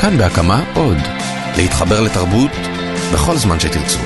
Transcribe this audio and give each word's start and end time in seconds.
כאן 0.00 0.18
בהקמה 0.18 0.64
עוד. 0.74 0.96
להתחבר 1.56 2.00
לתרבות 2.00 2.50
בכל 3.14 3.36
זמן 3.36 3.60
שתרצו. 3.60 3.98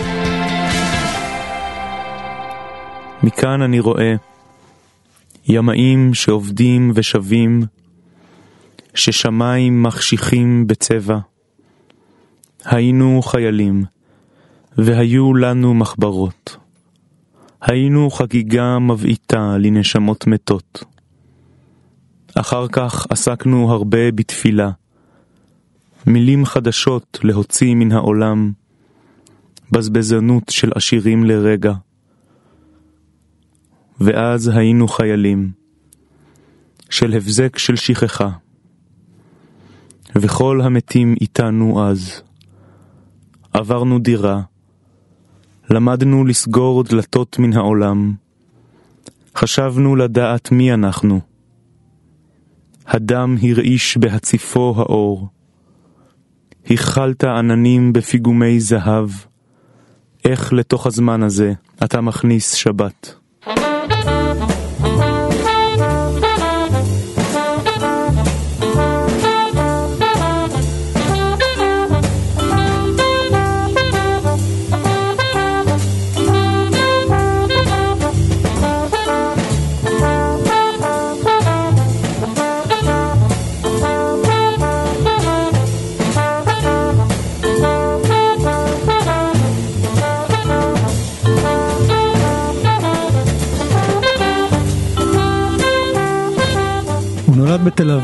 מכאן 3.22 3.62
אני 3.62 3.80
רואה 3.80 4.14
ימאים 5.48 6.14
שעובדים 6.14 6.92
ושבים, 6.94 7.62
ששמיים 8.94 9.82
מחשיכים 9.82 10.66
בצבע. 10.66 11.18
היינו 12.64 13.22
חיילים, 13.22 13.84
והיו 14.78 15.34
לנו 15.34 15.74
מחברות. 15.74 16.56
היינו 17.60 18.10
חגיגה 18.10 18.78
מבעיטה 18.78 19.56
לנשמות 19.58 20.26
מתות. 20.26 20.84
אחר 22.34 22.68
כך 22.68 23.06
עסקנו 23.10 23.72
הרבה 23.72 24.12
בתפילה. 24.12 24.70
מילים 26.06 26.44
חדשות 26.44 27.18
להוציא 27.22 27.74
מן 27.74 27.92
העולם, 27.92 28.52
בזבזנות 29.72 30.42
של 30.50 30.72
עשירים 30.74 31.24
לרגע. 31.24 31.72
ואז 34.00 34.48
היינו 34.48 34.88
חיילים, 34.88 35.52
של 36.90 37.12
הבזק 37.12 37.58
של 37.58 37.76
שכחה, 37.76 38.30
וכל 40.16 40.60
המתים 40.60 41.14
איתנו 41.20 41.88
אז. 41.88 42.22
עברנו 43.52 43.98
דירה, 43.98 44.42
למדנו 45.70 46.24
לסגור 46.24 46.82
דלתות 46.82 47.38
מן 47.38 47.52
העולם, 47.52 48.14
חשבנו 49.36 49.96
לדעת 49.96 50.52
מי 50.52 50.74
אנחנו. 50.74 51.20
הדם 52.86 53.36
הרעיש 53.42 53.96
בהציפו 53.96 54.74
האור. 54.76 55.33
הכלת 56.70 57.24
עננים 57.24 57.92
בפיגומי 57.92 58.60
זהב. 58.60 59.08
איך 60.24 60.52
לתוך 60.52 60.86
הזמן 60.86 61.22
הזה 61.22 61.52
אתה 61.84 62.00
מכניס 62.00 62.54
שבת? 62.54 63.14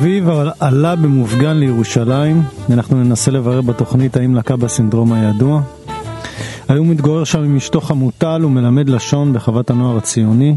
אביב, 0.01 0.29
עלה 0.61 0.97
במופגן 0.97 1.57
לירושלים. 1.57 2.43
אנחנו 2.71 3.05
ננסה 3.05 3.31
לברר 3.31 3.61
בתוכנית 3.61 4.17
האם 4.17 4.35
לקה 4.35 4.57
בסינדרום 4.57 5.13
הידוע. 5.13 5.63
היום 6.69 6.91
מתגורר 6.91 7.25
שם 7.25 7.39
עם 7.39 7.57
אשתו 7.57 7.81
חמוטל 7.81 8.45
ומלמד 8.45 8.89
לשון 8.89 9.33
בחוות 9.33 9.71
הנוער 9.71 9.97
הציוני. 9.97 10.57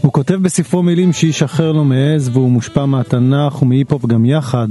הוא 0.00 0.12
כותב 0.12 0.34
בספרו 0.34 0.82
מילים 0.82 1.12
שאיש 1.12 1.42
אחר 1.42 1.72
לא 1.72 1.84
מעז 1.84 2.30
והוא 2.32 2.50
מושפע 2.50 2.86
מהתנ"ך 2.86 3.62
ומהיפ-הופ 3.62 4.06
גם 4.06 4.24
יחד. 4.24 4.68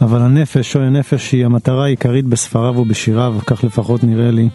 אבל 0.00 0.22
הנפש, 0.22 0.72
שוי 0.72 0.86
הנפש, 0.86 1.32
היא 1.32 1.44
המטרה 1.44 1.84
העיקרית 1.84 2.24
בספריו 2.24 2.78
ובשיריו, 2.78 3.34
כך 3.46 3.64
לפחות 3.64 4.04
נראה 4.04 4.30
לי. 4.30 4.48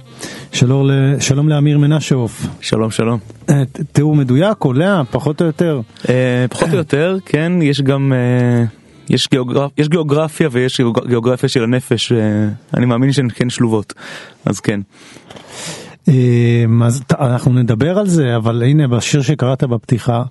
שלום, 0.51 0.87
ל... 0.87 0.91
שלום 1.19 1.49
לאמיר 1.49 1.77
מנשהוף. 1.77 2.47
שלום 2.61 2.91
שלום. 2.91 3.19
אה, 3.49 3.63
תיאור 3.91 4.15
מדויק, 4.15 4.57
קולע, 4.57 5.01
פחות 5.11 5.41
או 5.41 5.45
יותר. 5.45 5.81
אה, 6.09 6.45
פחות 6.49 6.69
או 6.71 6.75
יותר, 6.77 7.17
כן, 7.25 7.51
יש 7.61 7.81
גם, 7.81 8.13
אה, 8.13 8.63
יש, 9.09 9.27
גיאוגרפ, 9.29 9.71
יש 9.77 9.89
גיאוגרפיה 9.89 10.49
ויש 10.51 10.77
גיאוג- 10.77 11.07
גיאוגרפיה 11.07 11.49
של 11.49 11.63
הנפש, 11.63 12.11
אני 12.73 12.85
מאמין 12.85 13.11
שהן 13.11 13.27
כן 13.35 13.49
שלובות, 13.49 13.93
אז 14.45 14.59
כן. 14.59 14.79
אז 16.85 17.03
אנחנו 17.19 17.53
נדבר 17.53 17.99
על 17.99 18.07
זה, 18.07 18.35
אבל 18.35 18.63
הנה 18.63 18.87
בשיר 18.87 19.21
שקראת 19.21 19.63
בפתיחה, 19.63 20.23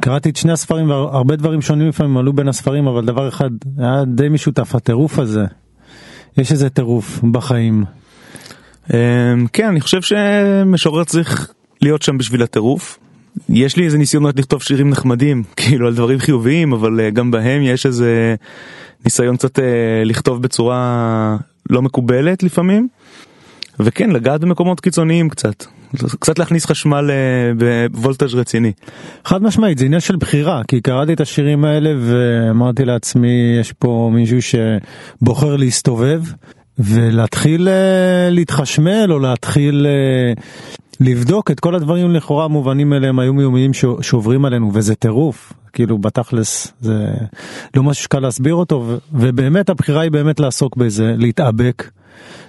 קראתי 0.00 0.30
את 0.30 0.36
שני 0.36 0.52
הספרים 0.52 0.90
והרבה 0.90 1.36
דברים 1.36 1.62
שונים 1.62 1.88
לפעמים 1.88 2.16
עלו 2.16 2.32
בין 2.32 2.48
הספרים, 2.48 2.86
אבל 2.86 3.04
דבר 3.04 3.28
אחד 3.28 3.50
היה 3.78 4.04
די 4.06 4.28
משותף, 4.28 4.74
הטירוף 4.74 5.18
הזה. 5.18 5.44
יש 6.38 6.52
איזה 6.52 6.70
טירוף 6.70 7.20
בחיים. 7.32 7.84
אה, 8.94 9.34
כן, 9.52 9.66
אני 9.66 9.80
חושב 9.80 10.02
שמשורר 10.02 11.04
צריך 11.04 11.52
להיות 11.82 12.02
שם 12.02 12.18
בשביל 12.18 12.42
הטירוף. 12.42 12.98
יש 13.48 13.76
לי 13.76 13.84
איזה 13.84 13.98
ניסיונות 13.98 14.38
לכתוב 14.38 14.62
שירים 14.62 14.90
נחמדים, 14.90 15.42
כאילו 15.56 15.86
על 15.86 15.94
דברים 15.94 16.18
חיוביים, 16.18 16.72
אבל 16.72 17.00
אה, 17.00 17.10
גם 17.10 17.30
בהם 17.30 17.62
יש 17.62 17.86
איזה 17.86 18.34
ניסיון 19.04 19.36
קצת 19.36 19.58
אה, 19.58 19.64
לכתוב 20.04 20.42
בצורה 20.42 21.36
לא 21.70 21.82
מקובלת 21.82 22.42
לפעמים. 22.42 22.88
וכן, 23.80 24.10
לגעת 24.10 24.40
במקומות 24.40 24.80
קיצוניים 24.80 25.28
קצת. 25.28 25.64
קצת 26.20 26.38
להכניס 26.38 26.66
חשמל 26.66 27.10
אה, 27.10 27.88
בוולטאז' 27.90 28.34
רציני. 28.34 28.72
חד 29.24 29.42
משמעית, 29.42 29.78
זה 29.78 29.84
עניין 29.84 30.00
של 30.00 30.16
בחירה, 30.16 30.62
כי 30.68 30.80
קראתי 30.80 31.12
את 31.12 31.20
השירים 31.20 31.64
האלה 31.64 31.90
ואמרתי 31.98 32.84
לעצמי, 32.84 33.56
יש 33.60 33.72
פה 33.72 34.10
מישהו 34.12 34.38
שבוחר 34.42 35.56
להסתובב 35.56 36.22
ולהתחיל 36.78 37.68
אה, 37.68 38.30
להתחשמל 38.30 39.06
או 39.10 39.18
להתחיל 39.18 39.86
אה, 39.86 40.32
לבדוק 41.00 41.50
את 41.50 41.60
כל 41.60 41.74
הדברים 41.74 42.10
לכאורה 42.10 42.44
המובנים 42.44 42.92
אליהם 42.92 43.18
היומיומיים 43.18 43.70
שעוברים 44.00 44.44
עלינו, 44.44 44.70
וזה 44.74 44.94
טירוף, 44.94 45.52
כאילו 45.72 45.98
בתכלס 45.98 46.72
זה 46.80 47.06
לא 47.74 47.82
משהו 47.82 48.04
שקל 48.04 48.20
להסביר 48.20 48.54
אותו, 48.54 48.98
ובאמת 49.12 49.68
הבחירה 49.68 50.00
היא 50.00 50.10
באמת 50.10 50.40
לעסוק 50.40 50.76
בזה, 50.76 51.14
להתאבק. 51.16 51.90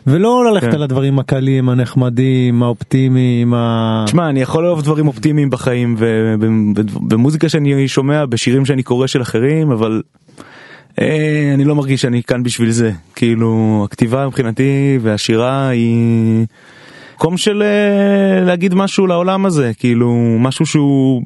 ולא 0.08 0.52
ללכת 0.52 0.68
כן. 0.68 0.76
על 0.76 0.84
הדברים 0.84 1.20
הקלים, 1.20 1.70
הנחמדים, 1.70 2.64
האופטימיים, 2.64 3.54
ה... 3.54 4.04
תשמע, 4.08 4.30
אני 4.30 4.42
יכול 4.42 4.64
לאהוב 4.64 4.82
דברים 4.82 5.08
אופטימיים 5.08 5.50
בחיים 5.50 5.96
ובמוזיקה 5.98 7.50
שאני 7.50 7.88
שומע, 7.88 8.26
בשירים 8.26 8.66
שאני 8.66 8.84
קורא 8.84 9.08
של 9.08 9.22
אחרים, 9.22 9.72
אבל 9.72 10.02
אה, 11.02 11.52
אני 11.54 11.64
לא 11.64 11.76
מרגיש 11.76 12.02
שאני 12.02 12.24
כאן 12.24 12.44
בשביל 12.44 12.72
זה. 12.72 12.92
כאילו, 13.16 13.82
הכתיבה 13.86 14.28
מבחינתי 14.28 15.00
והשירה 15.02 15.68
היא 15.68 16.46
מקום 17.16 17.38
של 17.38 17.64
אה, 17.64 18.44
להגיד 18.46 18.74
משהו 18.74 19.08
לעולם 19.08 19.46
הזה, 19.46 19.72
כאילו, 19.78 20.38
משהו 20.40 20.66
שהוא... 20.66 21.22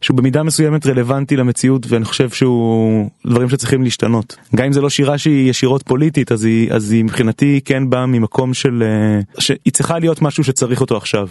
שהוא 0.00 0.16
במידה 0.16 0.42
מסוימת 0.42 0.86
רלוונטי 0.86 1.36
למציאות 1.36 1.86
ואני 1.88 2.04
חושב 2.04 2.30
שהוא 2.30 3.10
דברים 3.26 3.48
שצריכים 3.48 3.82
להשתנות. 3.82 4.36
גם 4.56 4.64
אם 4.66 4.72
זה 4.72 4.80
לא 4.80 4.90
שירה 4.90 5.18
שהיא 5.18 5.50
ישירות 5.50 5.82
פוליטית 5.82 6.32
אז 6.32 6.44
היא, 6.44 6.72
אז 6.72 6.92
היא 6.92 7.04
מבחינתי 7.04 7.60
כן 7.64 7.90
באה 7.90 8.06
ממקום 8.06 8.54
של 8.54 8.82
אה, 8.82 9.20
שהיא 9.38 9.72
צריכה 9.72 9.98
להיות 9.98 10.22
משהו 10.22 10.44
שצריך 10.44 10.80
אותו 10.80 10.96
עכשיו. 10.96 11.28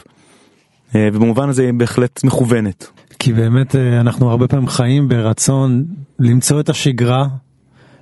אה, 0.96 1.09
ובמובן 1.13 1.50
הזה 1.50 1.63
היא 1.63 1.74
בהחלט 1.74 2.24
מכוונת. 2.24 2.88
כי 3.19 3.34
באמת 3.34 3.75
אה, 3.75 4.00
אנחנו 4.02 4.30
הרבה 4.30 4.47
פעמים 4.47 4.68
חיים 4.68 5.07
ברצון 5.07 5.86
למצוא 6.19 6.59
את 6.59 6.69
השגרה 6.69 7.28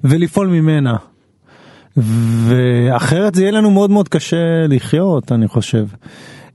ולפעול 0.04 0.48
ממנה. 0.48 0.96
ואחרת 2.48 3.36
זה 3.36 3.42
יהיה 3.42 3.52
לנו 3.52 3.72
מאוד 3.72 3.92
מאוד 3.92 4.10
קשה 4.10 4.68
לחיות, 4.70 5.32
אני 5.32 5.48
חושב. 5.48 5.86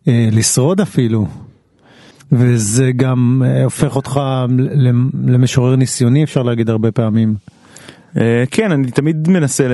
לשרוד 0.06 0.80
אפילו. 0.80 1.26
וזה 2.32 2.92
גם 2.96 3.42
אה, 3.46 3.64
הופך 3.64 3.96
אותך 3.96 4.20
למשורר 5.26 5.76
ניסיוני, 5.76 6.24
אפשר 6.24 6.42
להגיד 6.42 6.70
הרבה 6.70 6.92
פעמים. 6.92 7.34
אה, 8.20 8.44
כן 8.50 8.72
אני 8.72 8.90
תמיד 8.90 9.28
מנסה 9.28 9.64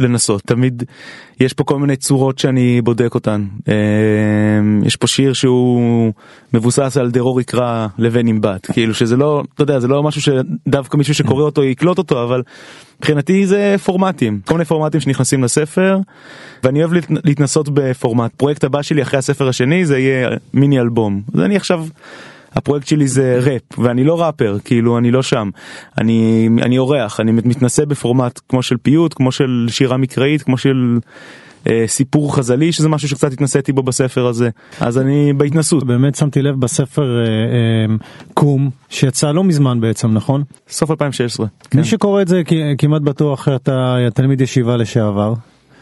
לנסות. 0.00 0.42
תמיד 0.42 0.82
יש 1.40 1.52
פה 1.52 1.64
כל 1.64 1.78
מיני 1.78 1.96
צורות 1.96 2.38
שאני 2.38 2.80
בודק 2.82 3.14
אותן. 3.14 3.44
אה, 3.68 3.74
יש 4.86 4.96
פה 4.96 5.06
שיר 5.06 5.32
שהוא 5.32 6.12
מבוסס 6.54 6.96
על 7.00 7.10
דרור 7.10 7.40
יקרא 7.40 7.86
לבן 7.98 8.26
עם 8.26 8.40
בת 8.40 8.66
כאילו 8.72 8.94
שזה 8.94 9.16
לא 9.16 9.42
אתה 9.54 9.62
יודע 9.62 9.80
זה 9.80 9.88
לא 9.88 10.02
משהו 10.02 10.22
שדווקא 10.22 10.96
מישהו 10.96 11.14
שקורא 11.14 11.42
אותו 11.42 11.64
יקלוט 11.64 11.98
אותו 11.98 12.22
אבל 12.24 12.42
מבחינתי 12.98 13.46
זה 13.46 13.74
פורמטים. 13.84 14.40
כל 14.44 14.54
מיני 14.54 14.64
פורמטים 14.64 15.00
שנכנסים 15.00 15.44
לספר 15.44 15.98
ואני 16.64 16.80
אוהב 16.80 16.92
להת- 16.92 17.10
להתנסות 17.24 17.68
בפורמט. 17.74 18.30
פרויקט 18.36 18.64
הבא 18.64 18.82
שלי 18.82 19.02
אחרי 19.02 19.18
הספר 19.18 19.48
השני 19.48 19.86
זה 19.86 19.98
יהיה 19.98 20.28
מיני 20.54 20.80
אלבום. 20.80 21.20
אז 21.34 21.40
אני 21.40 21.56
עכשיו. 21.56 21.86
הפרויקט 22.52 22.86
שלי 22.86 23.08
זה 23.08 23.38
ראפ 23.42 23.78
ואני 23.78 24.04
לא 24.04 24.20
ראפר 24.20 24.56
כאילו 24.64 24.98
אני 24.98 25.10
לא 25.10 25.22
שם 25.22 25.50
אני 25.98 26.48
אני 26.62 26.78
אורח 26.78 27.20
אני 27.20 27.32
מתנסה 27.32 27.86
בפורמט 27.86 28.40
כמו 28.48 28.62
של 28.62 28.76
פיוט 28.76 29.14
כמו 29.14 29.32
של 29.32 29.66
שירה 29.70 29.96
מקראית 29.96 30.42
כמו 30.42 30.58
של 30.58 30.98
אה, 31.68 31.84
סיפור 31.86 32.36
חז"לי 32.36 32.72
שזה 32.72 32.88
משהו 32.88 33.08
שקצת 33.08 33.32
התנסיתי 33.32 33.72
בו 33.72 33.82
בספר 33.82 34.26
הזה 34.26 34.48
אז 34.80 34.98
אני 34.98 35.32
בהתנסות 35.32 35.84
באמת 35.84 36.14
שמתי 36.14 36.42
לב 36.42 36.60
בספר 36.60 37.18
אה, 37.18 37.24
אה, 37.24 37.96
קום 38.34 38.70
שיצא 38.88 39.32
לא 39.32 39.44
מזמן 39.44 39.80
בעצם 39.80 40.12
נכון? 40.12 40.42
סוף 40.68 40.90
2016. 40.90 41.46
כן. 41.70 41.78
מי 41.78 41.84
שקורא 41.84 42.22
את 42.22 42.28
זה 42.28 42.42
כמעט 42.78 43.02
בטוח 43.02 43.48
אתה 43.48 43.96
תלמיד 44.14 44.40
ישיבה 44.40 44.76
לשעבר. 44.76 45.34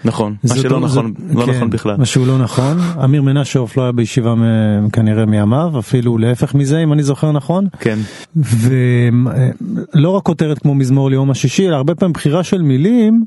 נכון 0.06 0.34
מה 0.48 0.56
שלא 0.56 0.70
לא- 0.70 0.80
נכון 0.86 1.12
זה- 1.28 1.34
לא 1.34 1.44
כן, 1.46 1.50
נכון 1.52 1.70
בכלל. 1.70 1.96
מה 1.96 2.06
שהוא 2.06 2.26
לא 2.26 2.38
נכון. 2.38 2.78
אמיר 3.04 3.22
מנשוף 3.22 3.76
לא 3.76 3.82
היה 3.82 3.92
בישיבה 3.92 4.34
כנראה 4.92 5.26
מימיו 5.26 5.72
אפילו 5.78 6.18
להפך 6.18 6.54
מזה 6.54 6.78
אם 6.82 6.92
אני 6.92 7.02
זוכר 7.02 7.32
נכון. 7.32 7.66
כן. 7.80 7.98
ולא 9.94 10.10
רק 10.10 10.22
כותרת 10.22 10.58
כמו 10.58 10.74
מזמור 10.74 11.10
ליום 11.10 11.30
השישי 11.30 11.68
אלא 11.68 11.76
הרבה 11.76 11.94
פעמים 11.94 12.12
בחירה 12.12 12.44
של 12.44 12.62
מילים 12.62 13.24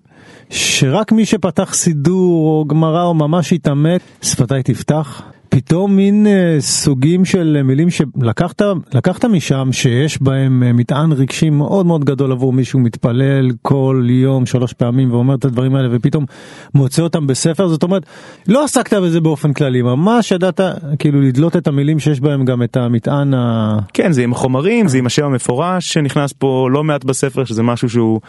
שרק 0.49 1.11
מי 1.11 1.25
שפתח 1.25 1.73
סידור 1.73 2.47
או 2.59 2.65
גמרא 2.67 3.03
או 3.03 3.13
ממש 3.13 3.53
התעמק 3.53 4.01
שפתיי 4.21 4.63
תפתח. 4.63 5.21
פתאום 5.49 5.95
מין 5.95 6.27
אה, 6.27 6.55
סוגים 6.59 7.25
של 7.25 7.55
אה, 7.57 7.63
מילים 7.63 7.89
שלקחת 7.89 8.61
לקחת 8.93 9.25
משם 9.25 9.69
שיש 9.71 10.21
בהם 10.21 10.63
אה, 10.63 10.73
מטען 10.73 11.11
רגשי 11.11 11.49
מאוד 11.49 11.85
מאוד 11.85 12.05
גדול 12.05 12.31
עבור 12.31 12.53
מישהו 12.53 12.79
מתפלל 12.79 13.51
כל 13.61 14.05
יום 14.09 14.45
שלוש 14.45 14.73
פעמים 14.73 15.11
ואומר 15.11 15.35
את 15.35 15.45
הדברים 15.45 15.75
האלה 15.75 15.87
ופתאום 15.91 16.25
מוצא 16.73 17.01
אותם 17.01 17.27
בספר. 17.27 17.67
זאת 17.67 17.83
אומרת 17.83 18.05
לא 18.47 18.63
עסקת 18.63 18.93
בזה 18.93 19.21
באופן 19.21 19.53
כללי 19.53 19.81
ממש 19.81 20.31
ידעת 20.31 20.59
כאילו 20.99 21.21
לדלות 21.21 21.55
את 21.55 21.67
המילים 21.67 21.99
שיש 21.99 22.19
בהם 22.19 22.45
גם 22.45 22.63
את 22.63 22.77
המטען 22.77 23.33
ה... 23.33 23.79
כן 23.93 24.11
זה 24.11 24.23
עם 24.23 24.31
החומרים 24.31 24.87
זה 24.87 24.97
עם 24.97 25.05
השם 25.05 25.25
המפורש 25.25 25.93
שנכנס 25.93 26.33
פה 26.33 26.67
לא 26.71 26.83
מעט 26.83 27.03
בספר 27.03 27.45
שזה 27.45 27.63
משהו 27.63 27.89
שהוא 27.89 28.21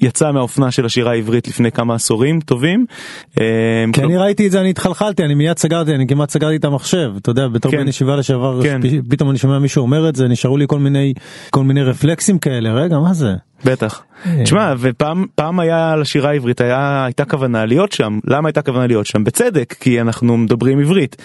יצא 0.00 0.32
מהאופנה 0.32 0.70
של 0.70 0.86
השירה 0.86 1.12
העברית 1.12 1.48
לפני 1.48 1.72
כמה 1.72 1.94
עשורים 1.94 2.40
טובים. 2.40 2.86
אה, 3.40 3.44
כי 3.92 4.02
אני 4.02 4.16
ראיתי 4.16 4.46
את 4.46 4.52
זה 4.52 4.60
אני 4.60 4.70
התחלחלתי 4.70 5.24
אני 5.24 5.34
מיד 5.34 5.58
סגרתי 5.58 5.94
אני 5.94 6.06
כמעט 6.06 6.30
סגרתי 6.30 6.56
את 6.56 6.64
המחשב 6.64 7.10
אתה 7.16 7.30
יודע 7.30 7.48
בתור 7.48 7.72
כן. 7.72 7.78
בן 7.78 7.88
ישיבה 7.88 8.16
לשעבר 8.16 8.62
כן. 8.62 8.80
פתאום 9.08 9.30
אני 9.30 9.38
שומע 9.38 9.58
מישהו 9.58 9.82
אומר 9.82 10.08
את 10.08 10.16
זה 10.16 10.28
נשארו 10.28 10.56
לי 10.56 10.64
כל 10.68 10.78
מיני 10.78 11.14
כל 11.50 11.64
מיני 11.64 11.82
רפלקסים 11.82 12.38
כאלה 12.38 12.72
רגע 12.72 12.98
מה 12.98 13.14
זה. 13.14 13.34
בטח. 13.64 14.02
תשמע 14.44 14.74
ופעם 14.78 15.26
פעם 15.34 15.60
היה 15.60 15.96
לשירה 15.96 16.30
העברית 16.30 16.60
היה 16.60 17.04
הייתה 17.04 17.24
כוונה 17.24 17.66
להיות 17.66 17.92
שם 17.92 18.18
למה 18.26 18.48
הייתה 18.48 18.62
כוונה 18.62 18.86
להיות 18.86 19.06
שם 19.06 19.24
בצדק 19.24 19.74
כי 19.80 20.00
אנחנו 20.00 20.36
מדברים 20.36 20.80
עברית. 20.80 21.16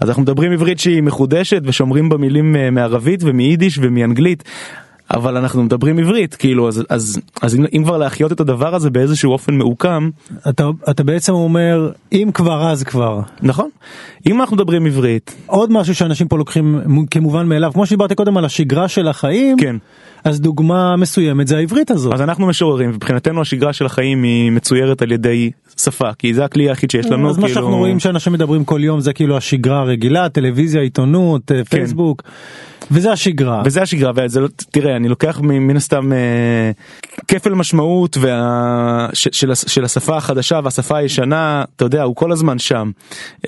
אז 0.00 0.08
אנחנו 0.08 0.22
מדברים 0.22 0.52
עברית 0.52 0.78
שהיא 0.78 1.02
מחודשת 1.02 1.62
ושומרים 1.64 2.08
במילים 2.08 2.56
אה, 2.56 2.70
מערבית 2.70 3.20
ומיידיש 3.22 3.78
ומאנגלית. 3.82 4.44
אבל 5.10 5.36
אנחנו 5.36 5.62
מדברים 5.62 5.98
עברית 5.98 6.34
כאילו 6.34 6.68
אז 6.68 6.84
אז 6.88 7.20
אז 7.42 7.54
אם, 7.56 7.64
אם 7.76 7.82
כבר 7.84 7.96
להחיות 7.98 8.32
את 8.32 8.40
הדבר 8.40 8.74
הזה 8.74 8.90
באיזשהו 8.90 9.32
אופן 9.32 9.54
מעוקם 9.54 10.10
אתה 10.48 10.68
אתה 10.90 11.02
בעצם 11.04 11.32
אומר 11.32 11.90
אם 12.12 12.30
כבר 12.34 12.68
אז 12.70 12.82
כבר. 12.82 13.20
נכון. 13.42 13.68
אם 14.26 14.40
אנחנו 14.40 14.56
מדברים 14.56 14.86
עברית 14.86 15.34
עוד 15.46 15.72
משהו 15.72 15.94
שאנשים 15.94 16.28
פה 16.28 16.38
לוקחים 16.38 16.80
מו- 16.86 17.04
כמובן 17.10 17.46
מאליו 17.46 17.72
כמו 17.72 17.86
שדיברתי 17.86 18.14
קודם 18.14 18.36
על 18.36 18.44
השגרה 18.44 18.88
של 18.88 19.08
החיים 19.08 19.56
כן. 19.60 19.76
אז 20.24 20.40
דוגמה 20.40 20.96
מסוימת 20.96 21.46
זה 21.48 21.56
העברית 21.56 21.90
הזאת. 21.90 22.14
אז 22.14 22.20
אנחנו 22.20 22.46
משוררים 22.46 22.90
מבחינתנו 22.90 23.40
השגרה 23.40 23.72
של 23.72 23.86
החיים 23.86 24.22
היא 24.22 24.50
מצוירת 24.52 25.02
על 25.02 25.12
ידי 25.12 25.50
שפה 25.76 26.12
כי 26.18 26.34
זה 26.34 26.44
הכלי 26.44 26.68
היחיד 26.68 26.90
שיש 26.90 27.06
לנו 27.06 27.30
אז 27.30 27.36
מה 27.36 27.42
כאילו 27.42 27.54
שאנחנו 27.54 27.76
רואים 27.76 27.98
שאנשים 28.00 28.32
מדברים 28.32 28.64
כל 28.64 28.84
יום 28.84 29.00
זה 29.00 29.12
כאילו 29.12 29.36
השגרה 29.36 29.80
הרגילה 29.80 30.28
טלוויזיה 30.28 30.80
עיתונות 30.82 31.52
אה, 31.52 31.64
פייסבוק 31.64 32.22
וזה 32.90 33.12
השגרה. 33.12 33.62
וזה 33.64 33.82
השגרה 33.82 34.12
וזה 34.16 34.40
לא 34.40 34.48
תראה 34.70 34.96
אני 34.96 35.08
לוקח 35.08 35.40
מן 35.42 35.76
הסתם 35.76 36.12
אה, 36.12 36.70
כפל 37.28 37.54
משמעות 37.54 38.16
וה, 38.20 39.08
ש, 39.12 39.28
של, 39.32 39.54
של 39.54 39.84
השפה 39.84 40.16
החדשה 40.16 40.60
והשפה 40.64 40.96
הישנה 40.96 41.64
אתה 41.76 41.84
יודע 41.84 42.02
הוא 42.02 42.16
כל 42.16 42.32
הזמן 42.32 42.58
שם. 42.58 42.90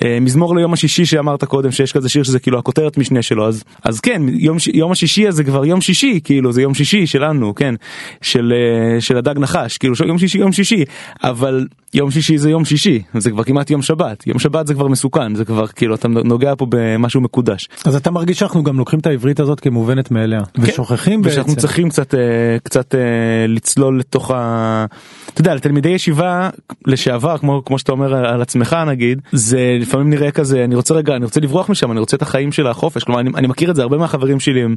אה, 0.03 0.17
מזמור 0.21 0.55
ליום 0.55 0.73
השישי 0.73 1.05
שאמרת 1.05 1.43
קודם 1.43 1.71
שיש 1.71 1.91
כזה 1.91 2.09
שיר 2.09 2.23
שזה 2.23 2.39
כאילו 2.39 2.59
הכותרת 2.59 2.97
משנה 2.97 3.21
שלו 3.21 3.47
אז 3.47 3.63
אז 3.83 3.99
כן 3.99 4.21
יום, 4.29 4.57
יום 4.73 4.91
השישי 4.91 5.27
הזה 5.27 5.43
כבר 5.43 5.65
יום 5.65 5.81
שישי 5.81 6.19
כאילו 6.23 6.51
זה 6.51 6.61
יום 6.61 6.73
שישי 6.73 7.07
שלנו 7.07 7.55
כן 7.55 7.75
של 8.21 8.53
אה, 8.55 9.01
של 9.01 9.17
הדג 9.17 9.39
נחש 9.39 9.77
כאילו 9.77 9.93
יום 10.05 10.19
שישי 10.19 10.37
יום 10.37 10.51
שישי 10.51 10.83
אבל 11.23 11.65
יום 11.93 12.11
שישי 12.11 12.37
זה 12.37 12.49
יום 12.49 12.65
שישי 12.65 13.01
זה 13.17 13.31
כבר 13.31 13.43
כמעט 13.43 13.69
יום 13.69 13.81
שבת 13.81 14.27
יום 14.27 14.39
שבת 14.39 14.67
זה 14.67 14.73
כבר 14.73 14.87
מסוכן 14.87 15.35
זה 15.35 15.45
כבר 15.45 15.67
כאילו 15.67 15.95
אתה 15.95 16.07
נוגע 16.07 16.53
פה 16.57 16.65
במשהו 16.69 17.21
מקודש. 17.21 17.69
אז 17.85 17.95
אתה 17.95 18.11
מרגיש 18.11 18.39
שאנחנו 18.39 18.63
גם 18.63 18.77
לוקחים 18.77 18.99
את 18.99 19.07
העברית 19.07 19.39
הזאת 19.39 19.59
כמובנת 19.59 20.11
מאליה 20.11 20.41
ושוכחים 20.59 21.21
בעצם. 21.21 21.31
ושאנחנו 21.31 21.55
צריכים 21.55 21.89
קצת 21.89 22.15
אה, 22.15 22.19
קצת 22.63 22.95
אה, 22.95 22.99
לצלול 23.47 23.99
לתוך 23.99 24.31
ה... 24.31 24.85
אתה 25.33 25.41
יודע 25.41 25.55
לתלמידי 25.55 25.89
ישיבה 25.89 26.49
לשעבר 26.85 27.37
כמו 27.37 27.61
כמו 27.65 27.79
שאתה 27.79 27.91
אומר 27.91 28.15
על 28.15 28.41
עצמך 28.41 28.77
נגיד 28.87 29.21
זה 29.31 29.77
לפעמים 29.81 30.09
נראה 30.09 30.31
כזה 30.31 30.63
אני 30.63 30.75
רוצה 30.75 30.93
רגע 30.93 31.15
אני 31.15 31.25
רוצה 31.25 31.39
לברוח 31.39 31.69
משם 31.69 31.91
אני 31.91 31.99
רוצה 31.99 32.17
את 32.17 32.21
החיים 32.21 32.51
של 32.51 32.67
החופש 32.67 33.03
כלומר 33.03 33.19
אני, 33.19 33.29
אני 33.35 33.47
מכיר 33.47 33.71
את 33.71 33.75
זה 33.75 33.81
הרבה 33.81 33.97
מהחברים 33.97 34.39
שלי 34.39 34.63
הם, 34.63 34.75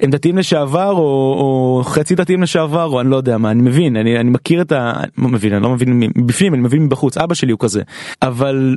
הם 0.00 0.10
דתיים 0.10 0.38
לשעבר 0.38 0.90
או, 0.90 0.98
או 1.38 1.82
חצי 1.84 2.14
דתיים 2.14 2.42
לשעבר 2.42 2.84
או 2.84 3.00
אני 3.00 3.10
לא 3.10 3.16
יודע 3.16 3.38
מה 3.38 3.50
אני 3.50 3.62
מבין 3.62 3.96
אני, 3.96 4.18
אני 4.18 4.30
מכיר 4.30 4.60
את 4.60 4.72
ה... 4.72 4.92
מבין 5.18 5.52
אני 5.54 5.62
לא 5.62 5.70
מבין 5.70 6.02
מבפנים 6.16 6.47
אני 6.54 6.62
מבין 6.62 6.82
מבחוץ 6.84 7.16
אבא 7.16 7.34
שלי 7.34 7.52
הוא 7.52 7.60
כזה 7.60 7.82
אבל. 8.22 8.76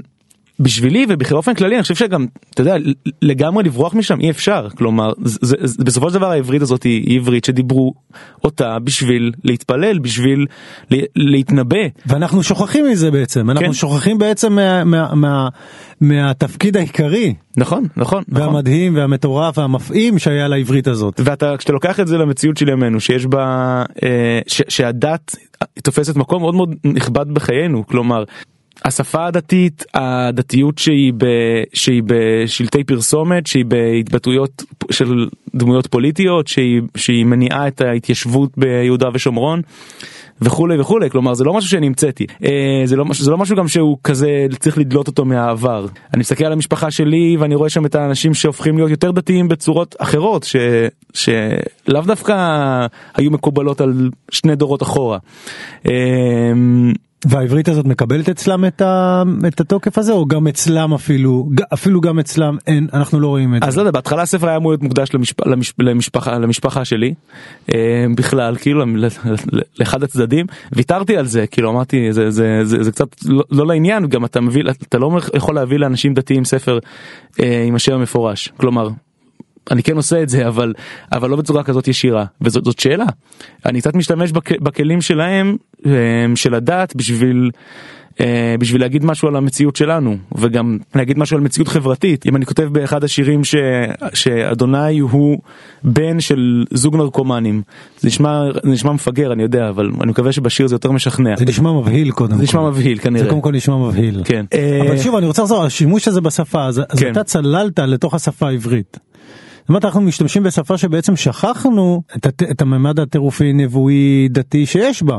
בשבילי 0.62 1.06
ובאופן 1.10 1.54
כללי 1.54 1.76
אני 1.76 1.82
חושב 1.82 1.96
שגם 1.96 2.26
אתה 2.50 2.62
יודע 2.62 2.76
לגמרי 3.22 3.64
לברוח 3.64 3.96
משם 3.96 4.20
אי 4.20 4.30
אפשר 4.30 4.68
כלומר 4.78 5.12
זה, 5.24 5.56
זה, 5.62 5.84
בסופו 5.84 6.10
של 6.10 6.14
דבר 6.16 6.32
העברית 6.32 6.62
הזאת 6.62 6.84
היא, 6.84 7.20
עברית 7.20 7.46
שדיברו 7.46 7.94
אותה 8.44 8.80
בשביל 8.80 9.32
להתפלל 9.44 10.00
בשביל 10.00 10.46
לה, 10.92 10.98
להתנבא 11.16 11.78
ואנחנו 12.06 12.44
שוכחים 12.44 12.86
מזה 12.92 13.12
בעצם 13.12 13.50
אנחנו 13.50 13.66
כן. 13.66 13.74
שוכחים 13.74 14.18
בעצם 14.18 14.54
מה, 14.54 14.84
מה, 14.84 15.16
מה, 15.16 15.50
מהתפקיד 16.02 16.78
העיקרי 16.78 17.34
נכון 17.58 17.84
נכון 17.98 18.24
נכון 18.28 18.42
והמדהים 18.42 18.96
והמטורף 18.96 19.58
והמפעים 19.58 20.20
שהיה 20.20 20.48
לעברית 20.48 20.88
הזאת. 20.88 21.22
ואתה 21.24 21.58
כשאתה 21.58 21.74
לוקח 21.74 22.00
את 22.00 22.08
זה 22.08 22.18
למציאות 22.18 22.58
של 22.58 22.70
ימינו 22.70 23.00
שיש 23.00 23.26
בה 23.26 23.84
אה, 24.04 24.40
ש, 24.48 24.62
שהדת 24.70 25.36
תופסת 25.84 26.16
מקום 26.16 26.42
מאוד 26.42 26.56
מאוד 26.56 26.76
נכבד 26.84 27.26
בחיינו 27.34 27.88
כלומר. 27.88 28.24
השפה 28.86 29.26
הדתית 29.26 29.84
הדתיות 29.94 30.78
שהיא 30.78 31.14
ב, 31.18 31.26
שהיא 31.74 32.04
בשלטי 32.06 32.84
פרסומת 32.84 33.48
שהיא 33.48 33.66
בהתבטאויות 33.66 34.64
של 34.92 35.28
דמויות 35.56 35.88
פוליטיות 35.88 36.48
שהיא 36.48 36.82
שהיא 36.96 37.26
מניעה 37.26 37.68
את 37.68 37.82
ההתיישבות 37.82 38.58
ביהודה 38.58 39.10
ושומרון. 39.14 39.62
וכולי 40.42 40.80
וכולי 40.80 41.10
כלומר 41.10 41.34
זה 41.34 41.44
לא 41.44 41.54
משהו 41.54 41.70
שאני 41.70 41.88
המצאתי 41.88 42.26
אה, 42.46 42.82
זה 42.86 42.96
לא 42.96 43.06
משהו 43.06 43.26
זה 43.26 43.32
לא 43.32 43.38
משהו 43.38 43.56
גם 43.56 43.68
שהוא 43.68 43.98
כזה 44.04 44.46
צריך 44.60 44.78
לדלות 44.78 45.08
אותו 45.08 45.26
מהעבר 45.26 45.86
אני 46.14 46.20
מסתכל 46.20 46.46
על 46.46 46.52
המשפחה 46.52 46.92
שלי 46.92 47.38
ואני 47.40 47.56
רואה 47.56 47.70
שם 47.70 47.86
את 47.86 47.96
האנשים 47.96 48.34
שהופכים 48.34 48.78
להיות 48.78 48.90
יותר 48.92 49.12
דתיים 49.12 49.48
בצורות 49.48 49.96
אחרות 50.00 50.44
ש, 50.44 50.56
שלאו 51.14 52.02
דווקא 52.02 52.36
היו 53.16 53.32
מקובלות 53.32 53.82
על 53.82 54.10
שני 54.32 54.56
דורות 54.56 54.84
אחורה. 54.84 55.18
אה, 55.88 55.92
והעברית 57.26 57.68
הזאת 57.70 57.86
מקבלת 57.86 58.30
אצלם 58.30 58.66
את, 58.66 58.82
ה, 58.82 59.24
את 59.48 59.62
התוקף 59.62 59.98
הזה 59.98 60.12
או 60.12 60.26
גם 60.26 60.48
אצלם 60.48 60.94
אפילו 60.94 61.50
אפילו 61.74 62.02
גם 62.02 62.20
אצלם 62.20 62.58
אין 62.68 62.88
אנחנו 62.94 63.20
לא 63.20 63.28
רואים 63.28 63.56
את 63.56 63.64
אז 63.64 63.74
זה. 63.74 63.78
לא 63.78 63.82
יודע 63.82 63.92
בהתחלה 63.92 64.22
הספר 64.22 64.48
היה 64.48 64.58
אמור 64.58 64.72
להיות 64.72 64.84
מוקדש 64.84 65.14
למשפ... 65.14 65.48
למש... 65.48 65.74
למשפחה 65.80 66.38
למשפחה 66.38 66.86
שלי 66.86 67.14
אה, 67.74 68.06
בכלל 68.16 68.56
כאילו 68.56 68.86
לאחד 69.80 70.04
הצדדים 70.04 70.46
ויתרתי 70.72 71.18
על 71.18 71.26
זה 71.26 71.48
כאילו 71.48 71.70
אמרתי 71.72 72.14
זה 72.14 72.32
זה 72.32 72.60
זה, 72.64 72.84
זה 72.84 72.92
קצת 72.92 73.08
לא, 73.26 73.44
לא 73.52 73.68
לעניין 73.68 74.08
גם 74.08 74.26
אתה 74.26 74.42
מביא 74.42 74.64
אתה 74.88 74.98
לא 74.98 75.20
יכול 75.34 75.56
להביא 75.56 75.78
לאנשים 75.78 76.14
דתיים 76.14 76.46
ספר 76.46 76.80
אה, 77.40 77.64
עם 77.68 77.76
השם 77.76 77.94
המפורש 77.94 78.54
כלומר. 78.58 78.90
אני 79.72 79.84
כן 79.84 79.96
עושה 79.96 80.24
את 80.24 80.30
זה 80.30 80.48
אבל 80.48 80.74
אבל 81.12 81.30
לא 81.30 81.36
בצורה 81.36 81.64
כזאת 81.64 81.88
ישירה 81.88 82.26
וזאת 82.42 82.66
זאת 82.66 82.80
שאלה 82.80 83.06
אני 83.66 83.82
קצת 83.82 83.96
משתמש 83.96 84.32
בכ, 84.32 84.52
בכלים 84.52 85.02
שלהם 85.02 85.58
אה, 85.86 85.92
של 86.36 86.54
הדת 86.54 86.96
בשביל. 86.96 87.52
אה, 88.22 88.56
בשביל 88.60 88.82
להגיד 88.82 89.06
משהו 89.06 89.28
על 89.28 89.36
המציאות 89.36 89.76
שלנו 89.76 90.18
וגם 90.36 90.78
להגיד 90.96 91.18
משהו 91.20 91.38
על 91.38 91.44
מציאות 91.44 91.68
חברתית 91.68 92.26
אם 92.26 92.36
אני 92.36 92.46
כותב 92.46 92.64
באחד 92.64 93.04
השירים 93.04 93.44
ש... 93.44 93.56
שאדוני 94.14 95.00
הוא 95.00 95.40
בן 95.84 96.20
של 96.20 96.66
זוג 96.74 96.96
נרקומנים 96.96 97.62
זה 98.00 98.08
נשמע 98.08 98.44
זה 98.64 98.70
נשמע 98.70 98.92
מפגר 98.92 99.34
אני 99.34 99.44
יודע 99.44 99.70
אבל 99.70 99.92
אני 100.02 100.12
מקווה 100.12 100.32
שבשיר 100.32 100.68
זה 100.68 100.76
יותר 100.76 100.92
משכנע 100.92 101.36
זה 101.36 101.46
נשמע 101.46 101.72
מבהיל 101.72 102.12
קודם 102.12 102.38
זה. 102.38 102.44
נשמע 102.44 102.70
מבהיל 102.70 102.98
זה 102.98 103.04
כנראה 103.04 103.30
קודם 103.30 103.42
כל 103.42 103.52
נשמע 103.52 103.78
מבהיל. 103.78 104.22
כן 104.26 104.46
אבל 104.82 104.92
אה, 104.92 105.04
שוב 105.04 105.16
אני 105.16 105.28
רוצה 105.28 105.42
לחזור 105.42 105.64
השימוש 105.64 106.08
הזה 106.08 106.22
בשפה 106.22 106.66
אז 106.66 106.82
כן. 106.98 107.12
אתה 107.12 107.24
צללת 107.24 107.80
לתוך 107.80 108.14
השפה 108.14 108.48
העברית. 108.48 108.98
אומרת 109.72 109.86
אנחנו 109.86 110.02
משתמשים 110.02 110.44
בשפה 110.44 110.78
שבעצם 110.78 111.16
שכחנו 111.16 112.02
את, 112.16 112.26
הת- 112.26 112.44
את 112.52 112.62
הממד 112.62 113.00
הטירופי 113.00 113.54
נבואי 113.54 114.28
דתי 114.32 114.66
שיש 114.66 115.04
בה. 115.04 115.18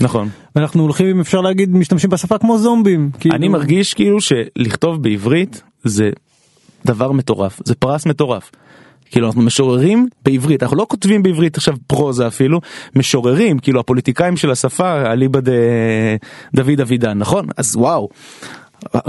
נכון 0.00 0.28
ואנחנו 0.56 0.82
הולכים 0.82 1.06
אם 1.06 1.20
אפשר 1.20 1.40
להגיד 1.40 1.76
משתמשים 1.76 2.10
בשפה 2.10 2.38
כמו 2.38 2.58
זומבים. 2.58 3.10
כאילו, 3.20 3.34
אני 3.34 3.48
מרגיש 3.48 3.94
כאילו 3.94 4.18
שלכתוב 4.20 5.02
בעברית 5.02 5.62
זה 5.84 6.10
דבר 6.86 7.12
מטורף 7.12 7.60
זה 7.64 7.74
פרס 7.74 8.06
מטורף. 8.06 8.50
כאילו 9.10 9.26
אנחנו 9.26 9.42
משוררים 9.42 10.06
בעברית 10.24 10.62
אנחנו 10.62 10.76
לא 10.76 10.86
כותבים 10.88 11.22
בעברית 11.22 11.56
עכשיו 11.56 11.74
פרוזה 11.86 12.26
אפילו 12.26 12.60
משוררים 12.96 13.58
כאילו 13.58 13.80
הפוליטיקאים 13.80 14.36
של 14.36 14.50
השפה 14.50 15.12
אליבא 15.12 15.40
דוד 16.54 16.80
אבידן 16.80 17.18
נכון 17.18 17.46
אז 17.56 17.76
וואו. 17.76 18.08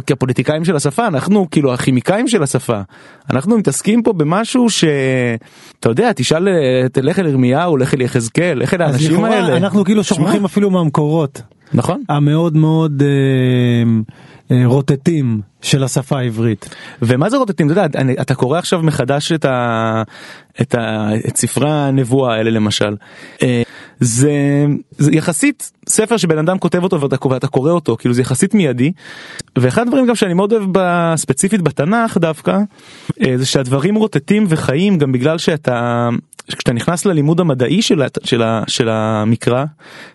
כפוליטיקאים 0.07 0.65
של 0.65 0.75
השפה 0.75 1.07
אנחנו 1.07 1.47
כאילו 1.51 1.73
הכימיקאים 1.73 2.27
של 2.27 2.43
השפה 2.43 2.81
אנחנו 3.29 3.57
מתעסקים 3.57 4.03
פה 4.03 4.13
במשהו 4.13 4.69
שאתה 4.69 5.89
יודע 5.89 6.11
תשאל 6.15 6.47
תלך 6.91 7.19
אל 7.19 7.27
ירמיהו 7.27 7.77
לך 7.77 7.93
אל 7.93 8.01
יחזקאל 8.01 8.57
לך 8.57 8.73
אל 8.73 8.81
האנשים 8.81 9.23
האלה. 9.23 9.57
אנחנו 9.57 9.85
כאילו 9.85 10.03
שוכחים 10.03 10.45
אפילו 10.45 10.69
מהמקורות. 10.69 11.41
נכון. 11.73 12.03
המאוד 12.09 12.57
מאוד 12.57 13.03
אה, 13.05 14.57
אה, 14.57 14.65
רוטטים 14.65 15.41
של 15.61 15.83
השפה 15.83 16.19
העברית. 16.19 16.75
ומה 17.01 17.29
זה 17.29 17.37
רוטטים? 17.37 17.71
אתה 17.71 17.81
יודע 17.81 17.99
אני, 17.99 18.13
אתה 18.21 18.35
קורא 18.35 18.59
עכשיו 18.59 18.83
מחדש 18.83 19.31
את, 19.31 19.45
ה, 19.45 20.03
את, 20.61 20.75
ה, 20.75 21.09
את 21.27 21.37
ספרי 21.37 21.71
הנבואה 21.71 22.35
האלה 22.35 22.49
למשל. 22.49 22.95
אה, 23.43 23.63
זה, 23.99 24.65
זה 24.97 25.11
יחסית 25.13 25.71
ספר 25.89 26.17
שבן 26.17 26.37
אדם 26.37 26.57
כותב 26.57 26.83
אותו 26.83 27.01
ואתה, 27.01 27.27
ואתה 27.27 27.47
קורא 27.47 27.71
אותו 27.71 27.97
כאילו 27.99 28.13
זה 28.13 28.21
יחסית 28.21 28.53
מיידי. 28.53 28.91
ואחד 29.57 29.81
הדברים 29.81 30.05
גם 30.05 30.15
שאני 30.15 30.33
מאוד 30.33 30.53
אוהב 30.53 30.63
ב- 30.71 31.13
ספציפית 31.15 31.61
בתנ"ך 31.61 32.17
דווקא 32.17 32.57
אה, 33.21 33.37
זה 33.37 33.45
שהדברים 33.45 33.95
רוטטים 33.95 34.45
וחיים 34.49 34.97
גם 34.97 35.11
בגלל 35.11 35.37
שאתה 35.37 36.09
כשאתה 36.51 36.73
נכנס 36.73 37.05
ללימוד 37.05 37.39
המדעי 37.39 37.81
של, 37.81 38.01
של, 38.23 38.41
של 38.67 38.89
המקרא 38.89 39.65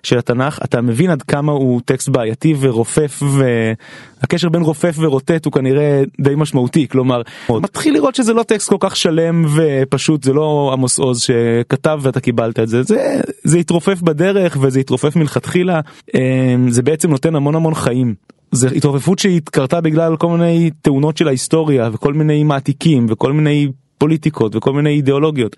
של 0.02 0.18
התנ"ך 0.18 0.58
אתה 0.64 0.80
מבין 0.80 1.10
עד 1.10 1.22
כמה 1.22 1.52
הוא 1.52 1.80
טקסט 1.84 2.08
בעייתי 2.08 2.54
ורופף 2.60 3.22
והקשר 3.22 4.48
בין 4.48 4.62
רופף 4.62 4.96
ורוטט 4.98 5.44
הוא 5.44 5.52
כנראה 5.52 6.02
די 6.20 6.34
משמעותי 6.36 6.88
כלומר 6.88 7.22
מתחיל 7.50 7.94
לראות 7.94 8.14
שזה 8.14 8.34
לא 8.34 8.42
טקסט 8.42 8.68
כל 8.68 8.76
כך 8.80 8.96
שלם 8.96 9.44
ופשוט 9.56 10.24
זה 10.24 10.32
לא 10.32 10.70
עמוס 10.72 10.98
עוז 10.98 11.20
שכתב 11.20 11.98
ואתה 12.02 12.20
קיבלת 12.20 12.60
את 12.60 12.68
זה 12.68 12.82
זה 12.82 13.20
זה 13.44 13.58
התרופף 13.58 14.02
בדרך 14.02 14.56
וזה 14.60 14.80
התרופף 14.80 15.16
מלכתחילה 15.16 15.80
אה, 16.14 16.56
זה 16.68 16.82
בעצם 16.82 17.10
נותן 17.10 17.34
המון 17.34 17.54
המון 17.54 17.74
חיים. 17.74 18.14
זה 18.52 18.68
התרופפות 18.76 19.18
שהיא 19.18 19.40
קרתה 19.44 19.80
בגלל 19.80 20.16
כל 20.16 20.28
מיני 20.28 20.70
תאונות 20.82 21.16
של 21.16 21.28
ההיסטוריה 21.28 21.90
וכל 21.92 22.14
מיני 22.14 22.44
מעתיקים 22.44 23.06
וכל 23.08 23.32
מיני 23.32 23.68
פוליטיקות 23.98 24.56
וכל 24.56 24.72
מיני 24.72 24.90
אידיאולוגיות. 24.90 25.56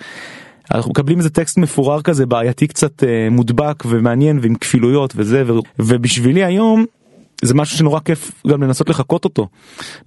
אנחנו 0.71 0.91
מקבלים 0.91 1.19
איזה 1.19 1.31
טקסט 1.31 1.59
מפורר 1.59 2.03
כזה 2.03 2.27
בעייתי 2.27 2.67
קצת 2.67 3.05
אה, 3.05 3.29
מודבק 3.31 3.85
ומעניין 3.87 4.39
ועם 4.43 4.55
כפילויות 4.55 5.13
וזה 5.17 5.43
ו, 5.47 5.59
ובשבילי 5.79 6.45
היום 6.45 6.85
זה 7.43 7.55
משהו 7.55 7.79
שנורא 7.79 8.01
כיף 8.01 8.33
גם 8.47 8.63
לנסות 8.63 8.89
לחקות 8.89 9.25
אותו 9.25 9.49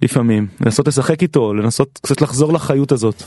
לפעמים 0.02 0.46
לנסות 0.60 0.88
לשחק 0.88 1.22
איתו 1.22 1.54
לנסות 1.54 2.00
קצת 2.02 2.22
לחזור 2.22 2.52
לחיות 2.52 2.92
הזאת. 2.92 3.22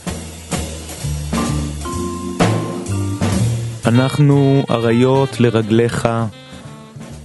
אנחנו 3.86 4.64
אריות 4.70 5.40
לרגליך 5.40 6.08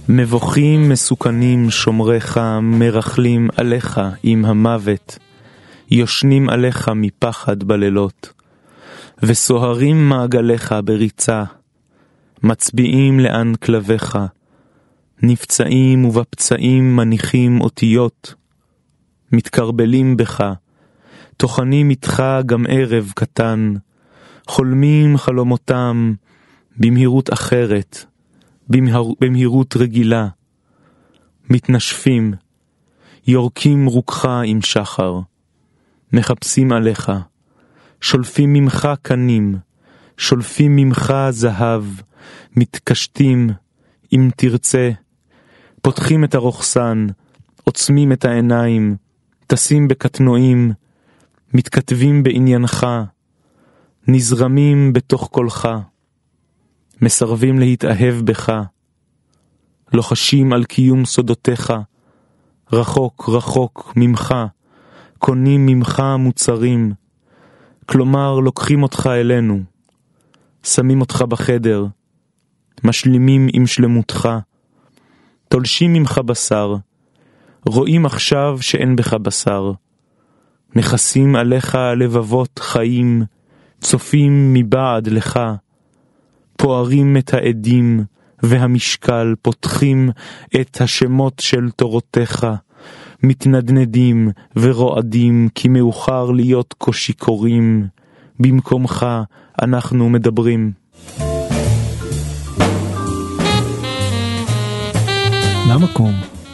מבוכים 0.08 0.88
מסוכנים 0.88 1.70
שומריך 1.70 2.40
מרכלים 2.62 3.48
עליך 3.56 4.00
עם 4.22 4.44
המוות 4.44 5.18
יושנים 5.90 6.48
עליך 6.48 6.90
מפחד 6.94 7.62
בלילות 7.62 8.35
וסוהרים 9.22 10.08
מעגליך 10.08 10.74
בריצה, 10.84 11.44
מצביעים 12.42 13.20
לאן 13.20 13.54
כלביך, 13.54 14.18
נפצעים 15.22 16.04
ובפצעים 16.04 16.96
מניחים 16.96 17.60
אותיות, 17.60 18.34
מתקרבלים 19.32 20.16
בך, 20.16 20.52
טוחנים 21.36 21.90
איתך 21.90 22.22
גם 22.46 22.64
ערב 22.68 23.12
קטן, 23.14 23.74
חולמים 24.46 25.16
חלומותם 25.16 26.14
במהירות 26.76 27.32
אחרת, 27.32 28.04
במהיר, 28.68 29.04
במהירות 29.20 29.76
רגילה, 29.76 30.28
מתנשפים, 31.50 32.34
יורקים 33.26 33.86
רוקך 33.86 34.28
עם 34.44 34.62
שחר, 34.62 35.20
מחפשים 36.12 36.72
עליך, 36.72 37.12
שולפים 38.00 38.52
ממך 38.52 38.88
קנים, 39.02 39.56
שולפים 40.16 40.76
ממך 40.76 41.14
זהב, 41.30 41.84
מתקשטים, 42.56 43.50
אם 44.12 44.28
תרצה, 44.36 44.90
פותחים 45.82 46.24
את 46.24 46.34
הרוכסן, 46.34 47.06
עוצמים 47.64 48.12
את 48.12 48.24
העיניים, 48.24 48.96
טסים 49.46 49.88
בקטנועים, 49.88 50.72
מתכתבים 51.54 52.22
בעניינך, 52.22 52.86
נזרמים 54.08 54.92
בתוך 54.92 55.28
קולך, 55.28 55.68
מסרבים 57.02 57.58
להתאהב 57.58 58.14
בך, 58.24 58.52
לוחשים 59.92 60.52
על 60.52 60.64
קיום 60.64 61.04
סודותיך, 61.04 61.72
רחוק 62.72 63.28
רחוק 63.28 63.92
ממך, 63.96 64.34
קונים 65.18 65.66
ממך 65.66 66.02
מוצרים, 66.18 66.92
כלומר 67.86 68.40
לוקחים 68.40 68.82
אותך 68.82 69.08
אלינו, 69.12 69.60
שמים 70.62 71.00
אותך 71.00 71.22
בחדר, 71.22 71.86
משלימים 72.84 73.48
עם 73.52 73.66
שלמותך, 73.66 74.28
תולשים 75.48 75.92
ממך 75.92 76.18
בשר, 76.18 76.76
רואים 77.66 78.06
עכשיו 78.06 78.58
שאין 78.60 78.96
בך 78.96 79.14
בשר, 79.14 79.72
מכסים 80.76 81.36
עליך 81.36 81.78
לבבות 81.96 82.58
חיים, 82.58 83.22
צופים 83.80 84.54
מבעד 84.54 85.06
לך, 85.06 85.40
פוערים 86.56 87.16
את 87.16 87.34
העדים 87.34 88.04
והמשקל, 88.42 89.34
פותחים 89.42 90.10
את 90.60 90.80
השמות 90.80 91.38
של 91.38 91.70
תורותיך, 91.70 92.46
מתנדנדים 93.22 94.30
ורועדים, 94.56 95.48
כי 95.54 95.68
מאוחר 95.68 96.30
להיות 96.30 96.74
כה 96.80 96.92
שיכורים, 96.92 97.86
במקומך 98.40 99.06
אנחנו 99.62 100.08
מדברים. 100.08 100.72
למה 105.70 105.86
קום 105.92 106.12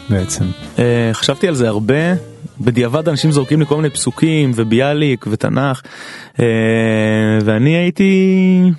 בעצם? 0.09 0.45
Uh, 0.75 0.79
חשבתי 1.13 1.47
על 1.47 1.55
זה 1.55 1.67
הרבה, 1.67 2.13
בדיעבד 2.61 3.09
אנשים 3.09 3.31
זורקים 3.31 3.59
לי 3.59 3.65
כל 3.65 3.75
מיני 3.75 3.89
פסוקים 3.89 4.51
וביאליק 4.55 5.25
ותנ"ך, 5.31 5.81
uh, 5.81 6.39
ואני 7.43 7.77
הייתי... 7.77 8.71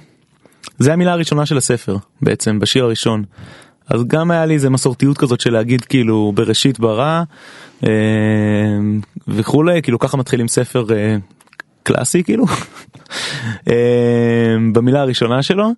זה 0.78 0.92
המילה 0.92 1.12
הראשונה 1.12 1.46
של 1.46 1.56
הספר 1.56 1.96
בעצם, 2.22 2.58
בשיר 2.58 2.84
הראשון. 2.84 3.24
אז 3.88 4.04
גם 4.06 4.30
היה 4.30 4.46
לי 4.46 4.54
איזה 4.54 4.70
מסורתיות 4.70 5.18
כזאת 5.18 5.40
של 5.40 5.52
להגיד 5.52 5.84
כאילו 5.84 6.32
בראשית 6.34 6.78
ברא 6.78 7.22
אה, 7.84 7.90
וכולי, 9.28 9.82
כאילו 9.82 9.98
ככה 9.98 10.16
מתחילים 10.16 10.48
ספר 10.48 10.86
אה, 10.94 11.16
קלאסי 11.82 12.24
כאילו, 12.24 12.44
אה, 13.70 14.56
במילה 14.72 15.00
הראשונה 15.00 15.42
שלו. 15.42 15.72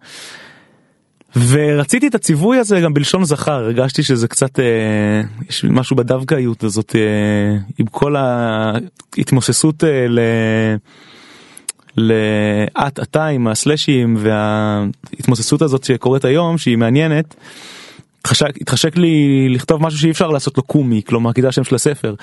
ורציתי 1.48 2.06
את 2.06 2.14
הציווי 2.14 2.58
הזה 2.58 2.80
גם 2.80 2.94
בלשון 2.94 3.24
זכר, 3.24 3.52
הרגשתי 3.52 4.02
שזה 4.02 4.28
קצת, 4.28 4.60
אה, 4.60 5.22
יש 5.48 5.64
משהו 5.64 5.96
בדווקאיות 5.96 6.64
הזאת, 6.64 6.96
אה, 6.96 7.58
עם 7.78 7.86
כל 7.86 8.16
ההתמוססות 8.16 9.84
אה, 9.84 10.06
ל... 10.08 10.20
לאט 11.98 13.00
אטה 13.00 13.26
עם 13.26 13.46
הסלאשים 13.48 14.16
וההתמוססות 14.18 15.62
הזאת 15.62 15.84
שקורית 15.84 16.24
היום 16.24 16.58
שהיא 16.58 16.78
מעניינת. 16.78 17.34
חשק, 18.26 18.60
התחשק 18.60 18.96
לי 18.96 19.46
לכתוב 19.48 19.82
משהו 19.82 19.98
שאי 19.98 20.10
אפשר 20.10 20.30
לעשות 20.30 20.56
לו 20.56 20.62
קומי 20.62 21.02
כלומר 21.06 21.32
כי 21.32 21.42
זה 21.42 21.48
השם 21.48 21.64
של 21.64 21.74
הספר. 21.74 22.14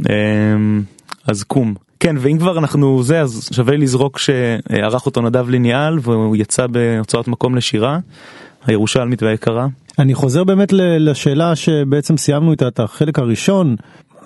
אמ, 0.00 0.82
אז 1.26 1.42
קום. 1.42 1.74
כן 2.00 2.16
ואם 2.18 2.38
כבר 2.38 2.58
אנחנו 2.58 3.02
זה 3.02 3.20
אז 3.20 3.48
שווה 3.52 3.76
לזרוק 3.76 4.18
שערך 4.18 5.06
אותו 5.06 5.20
נדב 5.20 5.48
ליניאל 5.48 5.98
והוא 6.02 6.36
יצא 6.36 6.66
בהוצאות 6.66 7.28
מקום 7.28 7.54
לשירה 7.54 7.98
הירושלמית 8.66 9.22
והיקרה. 9.22 9.66
אני 9.98 10.14
חוזר 10.14 10.44
באמת 10.44 10.72
לשאלה 10.72 11.56
שבעצם 11.56 12.16
סיימנו 12.16 12.50
איתה 12.50 12.68
את 12.68 12.80
החלק 12.80 13.18
הראשון. 13.18 13.76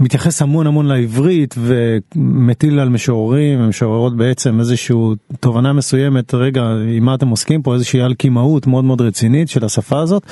מתייחס 0.00 0.42
המון 0.42 0.66
המון 0.66 0.86
לעברית 0.86 1.54
ומטיל 1.58 2.80
על 2.80 2.88
משוררים 2.88 3.60
ומשוררות 3.60 4.16
בעצם 4.16 4.60
איזושהי 4.60 4.96
תובנה 5.40 5.72
מסוימת 5.72 6.34
רגע 6.34 6.62
עם 6.96 7.04
מה 7.04 7.14
אתם 7.14 7.28
עוסקים 7.28 7.62
פה 7.62 7.74
איזושהי 7.74 8.02
אלכימאות 8.02 8.66
מאוד 8.66 8.84
מאוד 8.84 9.00
רצינית 9.00 9.48
של 9.48 9.64
השפה 9.64 10.00
הזאת 10.00 10.22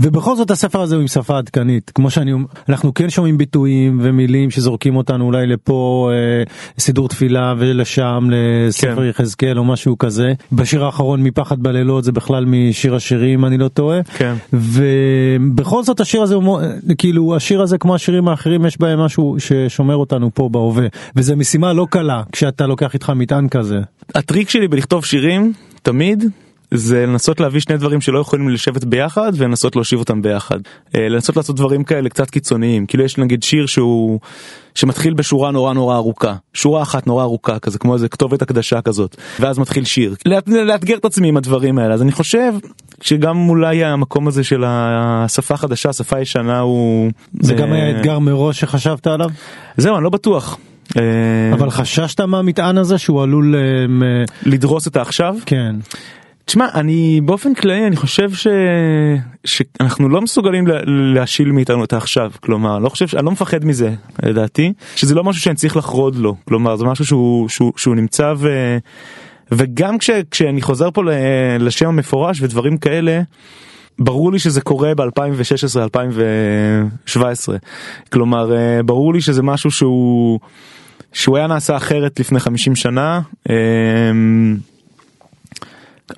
ובכל 0.00 0.36
זאת 0.36 0.50
הספר 0.50 0.80
הזה 0.80 0.94
הוא 0.94 1.00
עם 1.00 1.08
שפה 1.08 1.38
עדכנית 1.38 1.90
כמו 1.94 2.10
שאני 2.10 2.32
אומר 2.32 2.46
אנחנו 2.68 2.94
כן 2.94 3.10
שומעים 3.10 3.38
ביטויים 3.38 3.98
ומילים 4.02 4.50
שזורקים 4.50 4.96
אותנו 4.96 5.24
אולי 5.24 5.46
לפה 5.46 6.10
אה, 6.12 6.42
סידור 6.78 7.08
תפילה 7.08 7.54
ולשם 7.58 8.28
לספר 8.30 8.96
כן. 8.96 9.04
יחזקאל 9.04 9.58
או 9.58 9.64
משהו 9.64 9.98
כזה 9.98 10.32
בשיר 10.52 10.84
האחרון 10.84 11.22
מפחד 11.22 11.60
בלילות 11.60 12.04
זה 12.04 12.12
בכלל 12.12 12.44
משיר 12.44 12.94
השירים 12.94 13.44
אני 13.44 13.58
לא 13.58 13.68
טועה 13.68 14.02
כן. 14.02 14.34
ובכל 14.52 15.82
זאת 15.82 16.00
השיר 16.00 16.22
הזה 16.22 16.34
הוא 16.34 16.60
כאילו 16.98 17.36
השיר 17.36 17.62
הזה 17.62 17.78
כמו 17.78 17.94
השירים 17.94 18.28
האחרים 18.28 18.66
יש 18.66 18.80
בהם 18.80 19.00
משהו 19.00 19.36
ששומר 19.38 19.96
אותנו 19.96 20.30
פה 20.34 20.48
בהווה 20.48 20.86
וזה 21.16 21.36
משימה 21.36 21.72
לא 21.72 21.86
קלה 21.90 22.22
כשאתה 22.32 22.66
לוקח 22.66 22.94
איתך 22.94 23.10
מטען 23.10 23.48
כזה. 23.48 23.80
הטריק 24.14 24.48
שלי 24.48 24.68
בלכתוב 24.68 25.04
שירים 25.04 25.52
תמיד 25.82 26.24
זה 26.74 27.06
לנסות 27.06 27.40
להביא 27.40 27.60
שני 27.60 27.76
דברים 27.76 28.00
שלא 28.00 28.18
יכולים 28.18 28.48
לשבת 28.48 28.84
ביחד 28.84 29.32
ולנסות 29.34 29.76
להושיב 29.76 29.98
אותם 29.98 30.22
ביחד. 30.22 30.58
אה, 30.94 31.08
לנסות 31.08 31.36
לעשות 31.36 31.56
דברים 31.56 31.84
כאלה 31.84 32.08
קצת 32.08 32.30
קיצוניים. 32.30 32.86
כאילו 32.86 33.04
יש 33.04 33.18
נגיד 33.18 33.42
שיר 33.42 33.66
שהוא 33.66 34.20
שמתחיל 34.74 35.14
בשורה 35.14 35.50
נורא 35.50 35.72
נורא 35.72 35.96
ארוכה. 35.96 36.34
שורה 36.54 36.82
אחת 36.82 37.06
נורא 37.06 37.22
ארוכה 37.22 37.58
כזה 37.58 37.78
כמו 37.78 37.94
איזה 37.94 38.08
כתובת 38.08 38.42
הקדשה 38.42 38.80
כזאת. 38.80 39.16
ואז 39.40 39.58
מתחיל 39.58 39.84
שיר. 39.84 40.14
לאת, 40.26 40.48
לאתגר 40.48 40.96
את 40.96 41.04
עצמי 41.04 41.28
עם 41.28 41.36
הדברים 41.36 41.78
האלה. 41.78 41.94
אז 41.94 42.02
אני 42.02 42.12
חושב 42.12 42.52
שגם 43.00 43.48
אולי 43.48 43.84
המקום 43.84 44.28
הזה 44.28 44.44
של 44.44 44.64
השפה 44.66 45.54
החדשה 45.54 45.88
השפה 45.88 46.16
הישנה 46.16 46.60
הוא 46.60 47.10
זה 47.40 47.54
גם 47.54 47.72
היה 47.72 47.90
אתגר 47.90 48.18
מראש 48.18 48.60
שחשבת 48.60 49.06
עליו? 49.06 49.30
זהו 49.76 49.96
אני 49.96 50.04
לא 50.04 50.10
בטוח. 50.10 50.58
אה, 50.96 51.02
אבל 51.52 51.70
חששת 51.70 52.20
מהמטען 52.20 52.78
הזה 52.78 52.98
שהוא 52.98 53.22
עלול 53.22 53.54
אה, 53.54 54.24
לדרוס 54.46 54.86
את 54.86 54.96
העכשיו? 54.96 55.34
כן 55.46 55.74
תשמע 56.44 56.66
אני 56.74 57.20
באופן 57.20 57.54
כללי 57.54 57.86
אני 57.86 57.96
חושב 57.96 58.34
ש... 58.34 58.46
שאנחנו 59.44 60.08
לא 60.08 60.20
מסוגלים 60.20 60.66
לה- 60.66 60.80
להשיל 60.86 61.52
מאיתנו 61.52 61.84
את 61.84 61.92
העכשיו 61.92 62.30
כלומר 62.40 62.78
לא 62.78 62.88
חושב 62.88 63.06
אני 63.16 63.26
לא 63.26 63.32
מפחד 63.32 63.64
מזה 63.64 63.94
לדעתי 64.22 64.72
שזה 64.96 65.14
לא 65.14 65.24
משהו 65.24 65.42
שאני 65.42 65.56
צריך 65.56 65.76
לחרוד 65.76 66.16
לו 66.16 66.36
כלומר 66.44 66.76
זה 66.76 66.84
משהו 66.84 67.04
שהוא 67.04 67.48
שהוא, 67.48 67.72
שהוא 67.76 67.94
נמצא 67.94 68.34
ו... 68.36 68.78
וגם 69.52 69.98
כש... 69.98 70.10
כשאני 70.30 70.62
חוזר 70.62 70.90
פה 70.90 71.04
ל... 71.04 71.08
לשם 71.60 71.88
המפורש 71.88 72.42
ודברים 72.42 72.78
כאלה. 72.78 73.20
ברור 73.98 74.32
לי 74.32 74.38
שזה 74.38 74.60
קורה 74.60 74.94
ב-2016-2017 74.94 77.16
כלומר 78.12 78.56
אה, 78.56 78.82
ברור 78.82 79.14
לי 79.14 79.20
שזה 79.20 79.42
משהו 79.42 79.70
שהוא 79.70 80.40
שהוא 81.12 81.36
היה 81.36 81.46
נעשה 81.46 81.76
אחרת 81.76 82.20
לפני 82.20 82.40
50 82.40 82.76
שנה. 82.76 83.20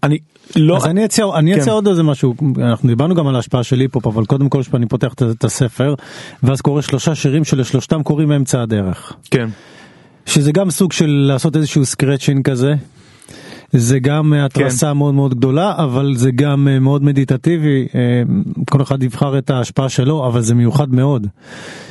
אני 0.03 0.19
לא 0.57 0.77
אז 0.77 0.87
אני 0.87 1.05
אציע, 1.05 1.25
אני 1.35 1.55
כן. 1.55 1.61
אציע 1.61 1.73
עוד 1.73 1.89
איזה 1.89 2.03
משהו, 2.03 2.35
אנחנו 2.59 2.89
דיברנו 2.89 3.15
גם 3.15 3.27
על 3.27 3.37
ההשפעה 3.37 3.63
של 3.63 3.81
היפ-הופ, 3.81 4.07
אבל 4.07 4.25
קודם 4.25 4.49
כל 4.49 4.63
שאני 4.63 4.87
פותח 4.87 5.13
את- 5.13 5.23
את 5.23 5.45
הספר, 5.45 5.95
ואז 6.43 6.61
קורא 6.61 6.81
שלושה 6.83 7.15
שירים 7.15 7.45
שלשלושתם 7.45 8.03
קוראים 8.03 8.33
אמצע 8.33 8.63
הדרך. 8.63 9.13
כן 9.31 9.49
שזה 10.27 10.53
גם 10.53 10.71
סוג 10.71 10.93
של 10.93 11.07
לעשות 11.29 11.57
איזשהו 11.57 11.85
סקרצ'ין 11.87 12.43
כזה. 12.43 12.75
זה 13.73 13.99
גם 13.99 14.35
אה, 14.35 14.45
התרסה 14.45 14.95
מאוד 14.95 15.15
מאוד 15.15 15.35
גדולה 15.35 15.75
אבל 15.79 16.13
זה 16.17 16.31
גם 16.31 16.69
אה, 16.69 16.79
מאוד 16.79 17.05
מדיטטיבי 17.05 17.87
אה, 17.95 18.23
כל 18.71 18.83
אחד 18.83 19.03
יבחר 19.03 19.39
את 19.39 19.51
ההשפעה 19.51 19.89
שלו 19.89 20.27
אבל 20.27 20.41
זה 20.41 20.55
מיוחד 20.55 20.95
מאוד. 20.95 21.27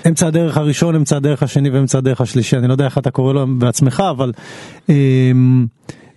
אמצע 0.08 0.28
הדרך 0.28 0.58
הראשון 0.58 0.96
אמצע 0.96 1.18
הדרך 1.18 1.44
השני 1.44 1.70
ואמצע 1.70 1.98
הדרך 1.98 2.22
השלישי 2.22 2.58
אני 2.58 2.68
לא 2.68 2.74
יודע 2.74 2.86
איך 2.86 2.98
אתה 2.98 3.12
קורא 3.12 3.34
לו 3.34 3.46
בעצמך 3.58 4.04
אבל 4.12 4.32
אה, 4.90 4.96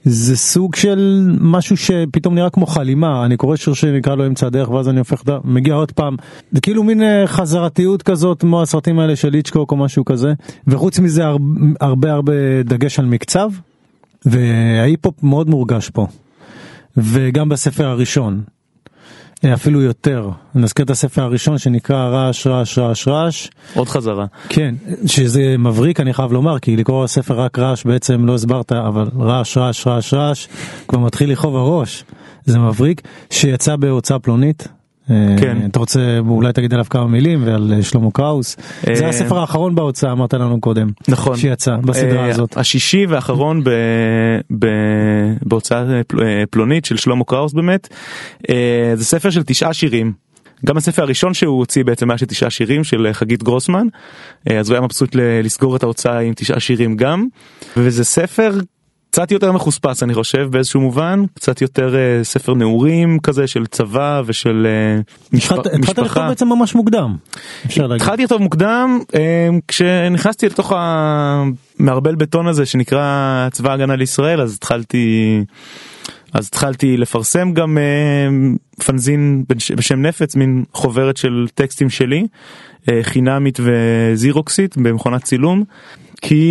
זה 0.09 0.37
סוג 0.37 0.75
של 0.75 1.31
משהו 1.41 1.77
שפתאום 1.77 2.35
נראה 2.35 2.51
כמו 2.51 2.67
חלימה. 2.67 3.25
אני 3.25 3.37
קורא 3.37 3.57
שיר 3.57 3.75
שנקרא 3.75 4.15
לו 4.15 4.27
אמצע 4.27 4.47
הדרך 4.47 4.71
ואז 4.71 4.89
אני 4.89 4.99
הופך 4.99 5.23
מגיע 5.45 5.75
עוד 5.75 5.93
פעם. 5.93 6.17
זה 6.53 6.61
כאילו 6.61 6.83
מין 6.83 7.03
אה, 7.03 7.27
חזרתיות 7.27 8.03
כזאת 8.03 8.41
כמו 8.41 8.63
הסרטים 8.63 8.99
האלה 8.99 9.17
של 9.17 9.35
איצ'קוק 9.35 9.73
או 9.73 9.77
משהו 9.77 10.05
כזה. 10.05 10.33
וחוץ 10.67 10.99
מזה 10.99 11.25
הרבה 11.27 11.45
הרבה, 11.81 12.13
הרבה 12.13 12.33
דגש 12.65 12.99
על 12.99 13.07
מקצב 13.07 13.51
וההיפ-הופ 14.25 15.23
מאוד 15.23 15.51
מורגש 15.51 15.91
פה. 15.91 16.07
וגם 16.97 17.49
בספר 17.49 17.87
הראשון 17.87 18.43
אפילו 19.55 19.83
יותר. 19.83 20.31
נזכיר 20.55 20.85
את 20.85 20.91
הספר 20.91 21.23
הראשון 21.23 21.59
שנקרא 21.59 22.09
רעש 22.09 22.47
רעש 22.47 22.79
רעש 22.79 23.09
רעש. 23.09 23.49
עוד 23.75 23.89
חזרה. 23.89 24.27
כן 24.49 24.75
שזה 25.07 25.57
מבריק 25.59 26.01
אני 26.01 26.13
חייב 26.13 26.33
לומר 26.33 26.59
כי 26.59 26.77
לקרוא 26.77 27.07
ספר 27.07 27.41
רק 27.41 27.59
רעש 27.59 27.85
בעצם 27.85 28.27
לא 28.27 28.35
הסברת 28.35 28.73
אבל 28.73 29.09
רעש 29.19 29.57
רעש 29.57 29.87
רעש 29.87 30.15
רעש 30.15 30.47
כבר 30.89 30.99
מתחיל 30.99 31.33
לכאוב 31.33 31.57
הראש. 31.57 32.05
זה 32.45 32.59
מבריק 32.59 33.03
שיצא 33.31 33.77
בהוצאה 33.77 34.19
פלונית. 34.19 34.69
אה, 35.11 35.37
כן. 35.41 35.59
אתה 35.71 35.79
רוצה 35.79 36.19
אולי 36.29 36.53
תגיד 36.53 36.73
עליו 36.73 36.85
כמה 36.91 37.07
מילים 37.07 37.43
ועל 37.47 37.73
אה, 37.77 37.83
שלמה 37.83 38.11
קראוס. 38.11 38.57
אה, 38.89 38.95
זה 38.95 39.09
הספר 39.09 39.39
האחרון 39.39 39.75
בהוצאה 39.75 40.13
אמרת 40.13 40.35
לנו 40.35 40.61
קודם 40.61 40.91
נכון. 41.09 41.37
שיצא 41.37 41.77
בסדרה 41.77 42.25
אה, 42.25 42.31
הזאת. 42.31 42.57
השישי 42.57 43.07
והאחרון 43.07 43.65
ב, 43.65 43.71
ב, 44.59 44.67
בהוצאה 45.43 45.85
פל- 46.07 46.23
אה, 46.23 46.45
פלונית 46.51 46.85
של 46.85 46.97
שלמה 46.97 47.25
קראוס 47.25 47.53
באמת. 47.53 47.89
אה, 48.51 48.57
זה 48.95 49.05
ספר 49.05 49.31
של 49.31 49.43
תשעה 49.43 49.73
שירים. 49.75 50.13
גם 50.67 50.77
הספר 50.77 51.03
הראשון 51.03 51.35
שהוא 51.35 51.59
הוציא 51.59 51.85
בעצם 51.85 52.11
היה 52.11 52.19
של 52.19 52.27
תשעה 52.27 52.51
שירים 52.51 52.85
של 52.85 53.07
אה, 53.07 53.13
חגית 53.15 53.43
גרוסמן. 53.43 53.87
אה, 54.51 54.59
אז 54.59 54.69
הוא 54.71 54.75
היה 54.77 54.85
מבסוט 54.85 55.11
לסגור 55.45 55.77
את 55.77 55.83
ההוצאה 55.83 56.19
עם 56.19 56.33
תשעה 56.37 56.61
שירים 56.61 56.97
גם. 56.97 57.27
וזה 57.77 58.05
ספר 58.05 58.51
קצת 59.19 59.33
יותר 59.33 59.53
מחוספס 59.53 60.03
אני 60.03 60.15
חושב 60.15 60.49
באיזשהו 60.51 60.81
מובן. 60.81 61.25
קצת 61.35 61.63
יותר 61.63 61.97
אה, 61.97 62.25
ספר 62.25 62.55
נעורים 62.55 63.19
כזה 63.23 63.47
של 63.47 63.67
צבא 63.67 64.23
ושל 64.27 64.67
אה, 64.67 65.01
משפ- 65.39 65.45
התחלת 65.53 65.67
התחלת 65.67 65.99
לכתוב 65.99 66.23
בעצם 66.29 66.49
ממש 66.49 66.75
מוקדם. 66.75 67.17
התחלתי 67.97 68.23
לכתוב 68.23 68.43
מוקדם 68.43 68.99
אה, 69.15 69.49
כשנכנסתי 69.69 70.47
לתוך 70.47 70.73
המערבל 70.77 72.15
בטון 72.15 72.47
הזה 72.47 72.67
שנקרא 72.67 73.03
צבא 73.53 73.73
הגנה 73.73 73.97
לישראל 73.97 74.41
אז 74.41 74.55
התחלתי 74.55 75.39
אז 76.33 76.47
התחלתי 76.47 76.97
לפרסם 76.97 77.53
גם 77.53 77.79
אה, 77.79 78.29
פנזין 78.85 79.45
בש- 79.49 79.71
בשם 79.73 80.03
נפץ 80.03 80.37
מין 80.37 80.65
חוברת 80.73 81.17
של 81.17 81.47
טקסטים 81.55 81.91
שלי 81.91 82.27
חינמית 83.03 83.59
וזירוקסית 83.63 84.77
במכונת 84.77 85.23
צילום 85.25 85.65
כי 86.23 86.45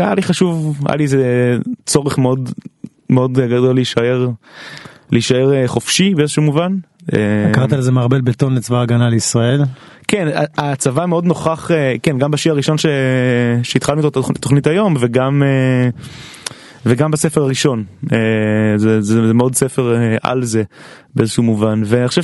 היה 0.00 0.14
לי 0.14 0.22
חשוב 0.22 0.78
היה 0.86 0.96
לי 0.96 1.04
איזה 1.04 1.56
צורך 1.86 2.18
מאוד 2.18 2.50
מאוד 3.10 3.32
גדול 3.32 3.74
להישאר 3.74 4.28
להישאר 5.10 5.54
אה, 5.54 5.68
חופשי 5.68 6.14
באיזשהו 6.14 6.42
מובן. 6.42 6.76
אה, 7.12 7.18
קראת 7.52 7.72
לזה 7.72 7.92
מערבל 7.92 8.20
בטון 8.20 8.54
לצבא 8.54 8.78
ההגנה 8.78 9.08
לישראל. 9.08 9.62
כן 10.08 10.28
הצבא 10.58 11.06
מאוד 11.06 11.24
נוכח 11.24 11.70
אה, 11.70 11.94
כן 12.02 12.18
גם 12.18 12.30
בשיר 12.30 12.52
הראשון 12.52 12.78
ש... 12.78 12.86
שהתחלנו 13.62 14.00
את 14.00 14.04
התוכנית- 14.04 14.38
תוכנית 14.38 14.66
היום 14.66 14.94
וגם 15.00 15.42
אה, 15.42 15.88
וגם 16.86 17.10
בספר 17.10 17.42
הראשון 17.42 17.84
אה, 18.12 18.18
זה, 18.76 19.00
זה, 19.00 19.26
זה 19.26 19.34
מאוד 19.34 19.54
ספר 19.54 19.94
אה, 19.96 20.16
על 20.22 20.44
זה 20.44 20.62
באיזשהו 21.14 21.42
מובן 21.42 21.82
ואני 21.86 22.08
חושב 22.08 22.22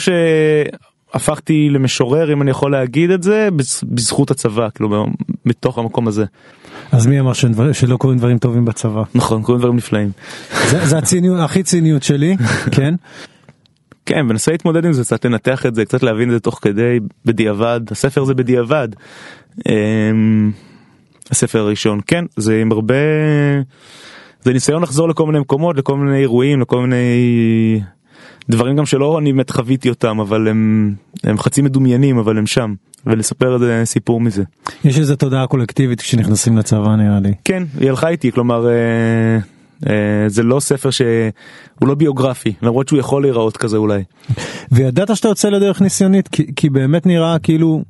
שהפכתי 1.13 1.69
למשורר 1.71 2.33
אם 2.33 2.43
אני 2.43 2.51
יכול 2.51 2.73
להגיד 2.73 3.11
את 3.11 3.23
זה 3.23 3.49
בז- 3.57 3.85
בזכות 3.85 4.31
הצבא 4.31 4.69
כאילו 4.75 5.07
מתוך 5.47 5.79
המקום 5.79 6.09
הזה. 6.09 6.25
אז 6.93 7.07
מי 7.07 7.21
אמר 7.21 7.33
שדבר- 7.33 7.73
שלא 7.73 7.97
קורים 7.97 8.19
דברים 8.19 8.39
טובים 8.39 8.65
בצבא? 8.65 9.03
נכון 9.15 9.43
קורים 9.43 9.59
דברים 9.61 9.77
נפלאים. 9.77 10.11
זה 10.71 10.87
זה 10.87 10.99
הציניות 10.99 11.41
הכי 11.41 11.63
ציניות 11.63 12.03
שלי 12.03 12.37
כן? 12.77 12.95
כן 14.07 14.21
מנסה 14.27 14.51
להתמודד 14.53 14.85
עם 14.85 14.93
זה 14.93 15.03
קצת 15.05 15.25
לנתח 15.25 15.67
את 15.67 15.75
זה 15.75 15.85
קצת 15.85 16.03
להבין 16.03 16.29
את 16.29 16.35
זה 16.35 16.41
תוך 16.41 16.59
כדי 16.63 16.99
בדיעבד. 17.25 17.81
הספר 17.91 18.25
זה 18.25 18.35
בדיעבד. 18.35 18.89
אמ, 19.69 20.51
הספר 21.31 21.59
הראשון. 21.59 22.01
כן 22.07 22.25
זה 22.37 22.61
עם 22.61 22.73
הרבה 22.73 22.95
זה 24.43 24.53
ניסיון 24.53 24.83
לחזור 24.83 25.09
לכל 25.09 25.27
מיני 25.27 25.39
מקומות 25.41 25.77
לכל 25.77 25.97
מיני 25.97 26.19
אירועים 26.19 26.61
לכל 26.61 26.81
מיני 26.81 27.81
דברים 28.51 28.77
גם 28.77 28.87
שלא 28.87 29.19
אני 29.19 29.33
באמת 29.33 29.51
חוויתי 29.51 29.89
אותם 29.89 30.21
אבל 30.21 30.49
הם 30.49 30.95
הם 31.25 31.39
חצי 31.39 31.63
מדומיינים 31.63 32.19
אבל 32.19 32.39
הם 32.39 32.47
שם 32.47 32.75
ולספר 33.07 33.55
איזה 33.55 33.83
סיפור 33.85 34.21
מזה. 34.21 34.43
יש 34.85 34.99
איזה 34.99 35.17
תודעה 35.17 35.47
קולקטיבית 35.47 36.01
כשנכנסים 36.01 36.57
לצבא 36.59 36.97
נראה 36.97 37.21
לי. 37.21 37.33
כן 37.45 37.63
היא 37.81 37.89
הלכה 37.89 38.09
איתי 38.09 38.33
כלומר 38.33 38.69
אה, 38.69 39.39
אה, 39.87 40.29
זה 40.29 40.43
לא 40.43 40.61
ספר 40.61 40.91
שהוא 40.91 41.09
לא 41.83 41.95
ביוגרפי 41.95 42.53
למרות 42.63 42.89
שהוא 42.89 42.99
יכול 42.99 43.23
להיראות 43.23 43.57
כזה 43.57 43.77
אולי. 43.77 44.03
וידעת 44.73 45.17
שאתה 45.17 45.29
יוצא 45.29 45.49
לדרך 45.49 45.81
ניסיונית 45.81 46.29
כי, 46.29 46.55
כי 46.57 46.71
באמת 46.71 47.07
נראה 47.07 47.39
כאילו 47.39 47.83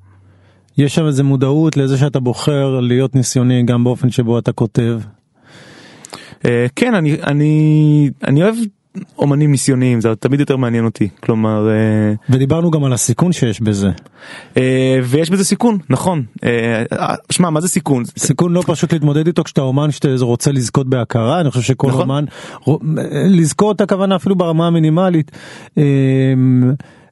יש 0.78 0.94
שם 0.94 1.06
איזה 1.06 1.22
מודעות 1.22 1.76
לזה 1.76 1.98
שאתה 1.98 2.20
בוחר 2.20 2.80
להיות 2.80 3.14
ניסיוני 3.14 3.62
גם 3.62 3.84
באופן 3.84 4.10
שבו 4.10 4.38
אתה 4.38 4.52
כותב. 4.52 5.00
אה, 6.44 6.66
כן 6.76 6.94
אני 6.94 7.16
אני 7.26 8.10
אני 8.26 8.42
אוהב 8.42 8.54
אומנים 9.18 9.50
ניסיוניים 9.50 10.00
זה 10.00 10.14
תמיד 10.14 10.40
יותר 10.40 10.56
מעניין 10.56 10.84
אותי 10.84 11.08
כלומר 11.22 11.68
אה, 11.70 12.14
ודיברנו 12.30 12.70
גם 12.70 12.84
על 12.84 12.92
הסיכון 12.92 13.32
שיש 13.32 13.60
בזה. 13.60 13.90
אה, 14.56 14.98
ויש 15.04 15.30
בזה 15.30 15.44
סיכון 15.44 15.78
נכון 15.90 16.22
אה, 16.44 16.84
שמע 17.30 17.50
מה 17.50 17.60
זה 17.60 17.68
סיכון 17.68 18.04
סיכון 18.18 18.52
לא 18.52 18.62
פשוט 18.66 18.92
להתמודד 18.92 19.26
איתו 19.26 19.44
כשאתה 19.44 19.60
אומן 19.60 19.90
שאתה 19.90 20.08
רוצה 20.20 20.52
לזכות 20.52 20.88
בהכרה 20.88 21.40
אני 21.40 21.50
חושב 21.50 21.62
שכל 21.62 21.88
נכון. 21.88 22.00
אומן 22.00 22.24
לזכות 23.30 23.80
הכוונה 23.80 24.16
אפילו 24.16 24.36
ברמה 24.36 24.66
המינימלית 24.66 25.30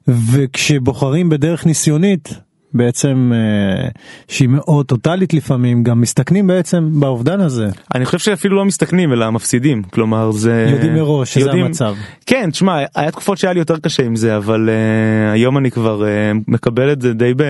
וכשבוחרים 0.07 1.29
בדרך 1.29 1.65
ניסיונית 1.65 2.46
בעצם 2.77 3.31
אה, 3.35 3.89
שהיא 4.27 4.49
מאוד 4.49 4.85
טוטאלית 4.85 5.33
לפעמים 5.33 5.83
גם 5.83 6.01
מסתכנים 6.01 6.47
בעצם 6.47 6.99
באובדן 6.99 7.41
הזה 7.41 7.69
אני 7.95 8.05
חושב 8.05 8.19
שאפילו 8.19 8.55
לא 8.55 8.65
מסתכנים 8.65 9.13
אלא 9.13 9.31
מפסידים 9.31 9.83
כלומר 9.83 10.31
זה 10.31 10.67
יודעים 10.71 10.93
מראש 10.93 11.33
שזה 11.33 11.51
המצב. 11.51 11.95
כן 12.25 12.49
תשמע 12.51 12.77
היה 12.95 13.11
תקופות 13.11 13.37
שהיה 13.37 13.53
לי 13.53 13.59
יותר 13.59 13.77
קשה 13.77 14.03
עם 14.03 14.15
זה 14.15 14.37
אבל 14.37 14.69
uh, 14.69 15.33
היום 15.33 15.57
אני 15.57 15.71
כבר 15.71 16.01
uh, 16.01 16.43
מקבל 16.47 16.91
את 16.91 17.01
זה 17.01 17.13
די 17.13 17.33
ב... 17.37 17.43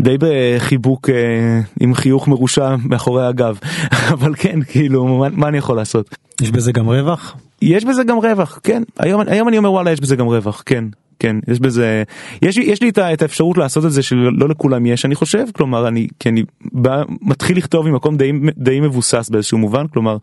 די 0.00 0.16
בחיבוק 0.20 1.10
עם 1.80 1.94
חיוך 1.94 2.28
מרושע 2.28 2.74
מאחורי 2.84 3.26
הגב 3.26 3.58
אבל 4.14 4.34
כן 4.36 4.62
כאילו 4.62 5.06
מה, 5.06 5.28
מה 5.32 5.48
אני 5.48 5.58
יכול 5.58 5.76
לעשות 5.76 6.16
יש 6.40 6.50
בזה 6.50 6.72
גם 6.72 6.86
רווח 6.86 7.36
יש 7.62 7.84
בזה 7.84 8.04
גם 8.04 8.18
רווח, 8.18 8.58
כן. 8.62 8.82
היום, 8.98 9.22
היום 9.26 9.48
אני 9.48 9.58
אומר 9.58 9.72
וואלה 9.72 9.90
יש 9.92 10.00
בזה 10.00 10.16
גם 10.16 10.26
רווח, 10.26 10.62
כן. 10.66 10.84
כן, 11.18 11.36
יש 11.48 11.60
בזה, 11.60 12.02
יש, 12.42 12.56
יש 12.56 12.82
לי 12.82 12.88
את, 12.88 13.22
האפשרות 13.22 13.58
לעשות 13.58 13.84
את 13.84 13.92
זה 13.92 14.02
שלא 14.02 14.48
לכולם 14.48 14.86
יש 14.86 15.04
אני 15.04 15.14
חושב, 15.14 15.44
כלומר 15.52 15.88
אני, 15.88 16.08
כי 16.20 16.28
אני 16.28 16.42
בא, 16.72 17.02
מתחיל 17.22 17.56
לכתוב 17.56 17.88
ממקום 17.88 18.16
די, 18.16 18.32
די 18.56 18.80
מבוסס 18.80 19.28
באיזשהו 19.28 19.58
מובן, 19.58 19.86
כלומר 19.86 20.16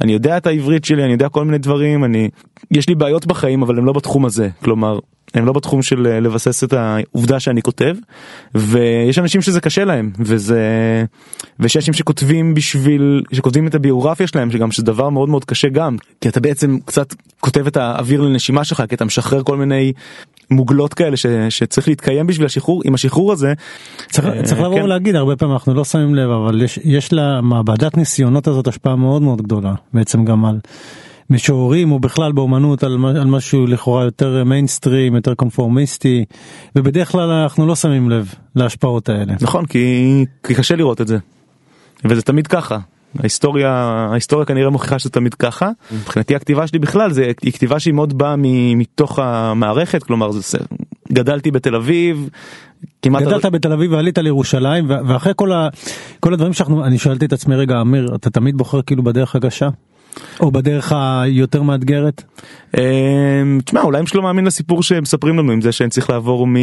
אני 0.00 0.12
יודע 0.12 0.36
את 0.36 0.46
העברית 0.46 0.84
שלי, 0.84 1.04
אני 1.04 1.12
יודע 1.12 1.28
כל 1.28 1.44
מיני 1.44 1.58
דברים, 1.58 2.04
אני, 2.04 2.28
יש 2.70 2.88
לי 2.88 2.94
בעיות 2.94 3.26
בחיים 3.26 3.62
אבל 3.62 3.78
הם 3.78 3.84
לא 3.84 3.92
בתחום 3.92 4.24
הזה, 4.24 4.48
כלומר 4.64 4.98
הם 5.34 5.46
לא 5.46 5.52
בתחום 5.52 5.82
של 5.82 6.06
אה, 6.06 6.20
לבסס 6.20 6.64
את 6.64 6.72
העובדה 6.72 7.40
שאני 7.40 7.62
כותב 7.62 7.96
ויש 8.54 9.18
אנשים 9.18 9.42
שזה 9.42 9.60
קשה 9.60 9.84
להם 9.84 10.10
וזה 10.18 10.60
ויש 11.60 11.76
אנשים 11.76 11.94
שכותבים 11.94 12.54
בשביל 12.54 13.22
שכותבים 13.32 13.66
את 13.66 13.74
הביוגרפיה 13.74 14.26
שלהם 14.26 14.50
שגם 14.50 14.72
שזה 14.72 14.82
דבר 14.82 15.08
מאוד 15.10 15.28
מאוד 15.28 15.44
קשה 15.44 15.68
גם 15.68 15.96
כי 16.20 16.28
אתה 16.28 16.40
בעצם 16.40 16.78
קצת 16.84 17.14
כותב 17.40 17.66
את 17.66 17.76
האוויר 17.76 18.20
לנשימה 18.20 18.64
שלך 18.64 18.82
כי 18.88 18.94
אתה 18.94 19.04
משחרר 19.04 19.42
כל 19.42 19.56
מיני 19.56 19.92
מוגלות 20.50 20.94
כאלה 20.94 21.16
ש, 21.16 21.26
שצריך 21.48 21.88
להתקיים 21.88 22.26
בשביל 22.26 22.46
השחרור 22.46 22.82
עם 22.84 22.94
השחרור 22.94 23.32
הזה. 23.32 23.52
צריך, 24.10 24.26
uh, 24.26 24.42
צריך 24.42 24.60
לבוא 24.60 24.76
כן. 24.76 24.82
ולהגיד 24.82 25.16
הרבה 25.16 25.36
פעמים 25.36 25.52
אנחנו 25.52 25.74
לא 25.74 25.84
שמים 25.84 26.14
לב 26.14 26.30
אבל 26.30 26.62
יש, 26.62 26.78
יש 26.84 27.12
למעבדת 27.12 27.96
ניסיונות 27.96 28.46
הזאת 28.46 28.66
השפעה 28.66 28.96
מאוד 28.96 29.22
מאוד 29.22 29.42
גדולה 29.42 29.74
בעצם 29.92 30.24
גם 30.24 30.44
על. 30.44 30.58
משוררים 31.30 31.92
או 31.92 31.98
בכלל 31.98 32.32
באומנות 32.32 32.84
על, 32.84 32.98
על 33.04 33.26
משהו 33.26 33.66
לכאורה 33.66 34.04
יותר 34.04 34.44
מיינסטרים 34.44 35.14
יותר 35.14 35.34
קונפורמיסטי 35.34 36.24
ובדרך 36.76 37.12
כלל 37.12 37.30
אנחנו 37.30 37.66
לא 37.66 37.76
שמים 37.76 38.10
לב 38.10 38.34
להשפעות 38.56 39.08
האלה. 39.08 39.34
נכון 39.40 39.66
כי, 39.66 40.24
כי 40.46 40.54
קשה 40.54 40.76
לראות 40.76 41.00
את 41.00 41.08
זה 41.08 41.18
וזה 42.04 42.22
תמיד 42.22 42.46
ככה 42.46 42.78
ההיסטוריה 43.18 43.70
ההיסטוריה 44.10 44.46
כנראה 44.46 44.70
מוכיחה 44.70 44.98
שזה 44.98 45.10
תמיד 45.10 45.34
ככה 45.34 45.70
מבחינתי 45.92 46.36
הכתיבה 46.36 46.66
שלי 46.66 46.78
בכלל 46.78 47.10
זה 47.10 47.32
היא 47.42 47.52
כתיבה 47.52 47.80
שהיא 47.80 47.94
מאוד 47.94 48.18
באה 48.18 48.34
מתוך 48.76 49.18
המערכת 49.18 50.02
כלומר 50.02 50.30
זה 50.30 50.58
גדלתי 51.12 51.50
בתל 51.50 51.74
אביב. 51.74 52.28
כמעט 53.02 53.22
גדלת 53.22 53.46
בתל 53.46 53.72
אביב 53.72 53.92
ועלית 53.92 54.18
לירושלים 54.18 54.86
ואחרי 54.88 55.32
כל, 55.36 55.52
ה, 55.52 55.68
כל 56.20 56.34
הדברים 56.34 56.52
שאנחנו 56.52 56.84
אני 56.84 56.98
שאלתי 56.98 57.24
את 57.24 57.32
עצמי 57.32 57.56
רגע 57.56 57.80
אמיר 57.80 58.14
אתה 58.14 58.30
תמיד 58.30 58.56
בוחר 58.56 58.82
כאילו 58.82 59.02
בדרך 59.02 59.36
הקשה. 59.36 59.68
או 60.40 60.50
בדרך 60.50 60.92
היותר 60.96 61.62
מאתגרת? 61.62 62.22
אמ, 62.76 63.60
תשמע 63.64 63.80
אולי 63.80 63.98
הם 63.98 64.06
שלא 64.06 64.22
מאמין 64.22 64.44
לסיפור 64.44 64.82
שהם 64.82 65.02
מספרים 65.02 65.38
לנו 65.38 65.52
עם 65.52 65.60
זה 65.60 65.72
שאני 65.72 65.90
צריך 65.90 66.10
לעבור 66.10 66.46
מ... 66.46 66.56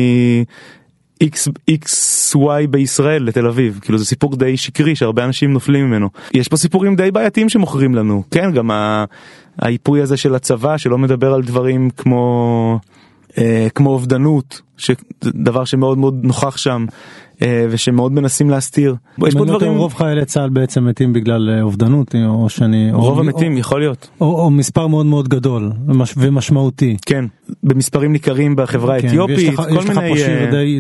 XY 1.72 2.68
בישראל 2.70 3.24
לתל 3.24 3.48
אביב. 3.48 3.80
כאילו 3.82 3.98
זה 3.98 4.06
סיפור 4.06 4.36
די 4.36 4.58
שקרי 4.58 4.96
שהרבה 4.96 5.26
אנשים 5.26 5.54
נופלים 5.54 5.86
ממנו. 5.86 6.10
יש 6.34 6.48
פה 6.48 6.58
סיפורים 6.58 6.96
די 6.96 7.12
בעייתיים 7.12 7.50
שמוכרים 7.50 7.96
לנו. 7.96 8.24
כן 8.32 8.52
גם 8.52 8.72
האיפוי 9.60 10.02
הזה 10.02 10.18
של 10.18 10.36
הצבא 10.36 10.78
שלא 10.78 10.98
מדבר 10.98 11.34
על 11.34 11.42
דברים 11.42 11.90
כמו 11.90 12.80
כמו 13.76 13.89
אובדנות 13.89 14.62
שדבר 14.78 15.65
שמאוד 15.65 15.98
מאוד 15.98 16.20
נוכח 16.24 16.58
שם 16.58 16.86
אה, 17.41 17.65
ושמאוד 17.70 18.12
מנסים 18.12 18.50
להסתיר. 18.50 18.96
יש 19.28 19.36
פה 19.36 19.46
דברים 19.46 19.78
רוב 19.78 19.94
חיילי 19.94 20.26
צה"ל 20.26 20.50
בעצם 20.50 20.86
מתים 20.86 21.13
בגלל 21.13 21.50
אה, 21.50 21.62
אובדנות 21.62 22.15
או 22.28 22.50
שאני 22.50 22.91
רוב 22.94 23.17
או, 23.17 23.24
המתים 23.24 23.54
או, 23.54 23.58
יכול 23.58 23.80
להיות. 23.80 24.10
או, 24.22 24.44
או 24.44 24.50
מספר 24.50 24.88
מאוד 24.88 25.06
מאוד 25.06 25.28
גדול 25.28 25.72
ומש, 25.88 26.13
ומשמעותי. 26.17 26.98
כן 27.06 27.26
במספרים 27.63 28.12
ניכרים 28.12 28.56
בחברה 28.56 29.00
כן, 29.02 29.08
האתיופית 29.08 29.56
כל 29.56 29.63
יש 29.70 29.86
מיני 29.86 29.89
לך 29.89 30.00
פה 30.10 30.17
שיר 30.17 30.52
די, 30.52 30.80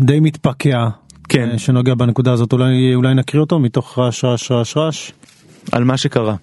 די 0.00 0.20
מתפקע 0.20 0.88
כן. 1.28 1.58
שנוגע 1.58 1.94
בנקודה 1.94 2.32
הזאת. 2.32 2.52
אולי 2.52 2.94
אולי 2.94 3.14
נקריא 3.14 3.40
אותו 3.40 3.58
מתוך 3.58 3.98
רעש 3.98 4.24
רעש 4.24 4.50
רעש 4.50 4.76
רעש? 4.76 5.10
על 5.72 5.84
מה 5.84 5.96
שקרה. 5.96 6.34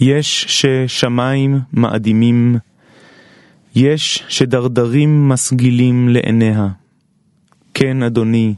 יש 0.00 0.46
ששמיים 0.48 1.60
מאדימים, 1.72 2.56
יש 3.74 4.24
שדרדרים 4.28 5.28
מסגילים 5.28 6.08
לעיניה. 6.08 6.68
כן, 7.74 8.02
אדוני, 8.02 8.54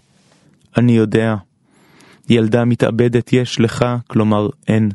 אני 0.76 0.92
יודע. 0.92 1.36
ילדה 2.28 2.64
מתאבדת 2.64 3.32
יש 3.32 3.60
לך, 3.60 3.84
כלומר 4.06 4.48
אין. 4.68 4.90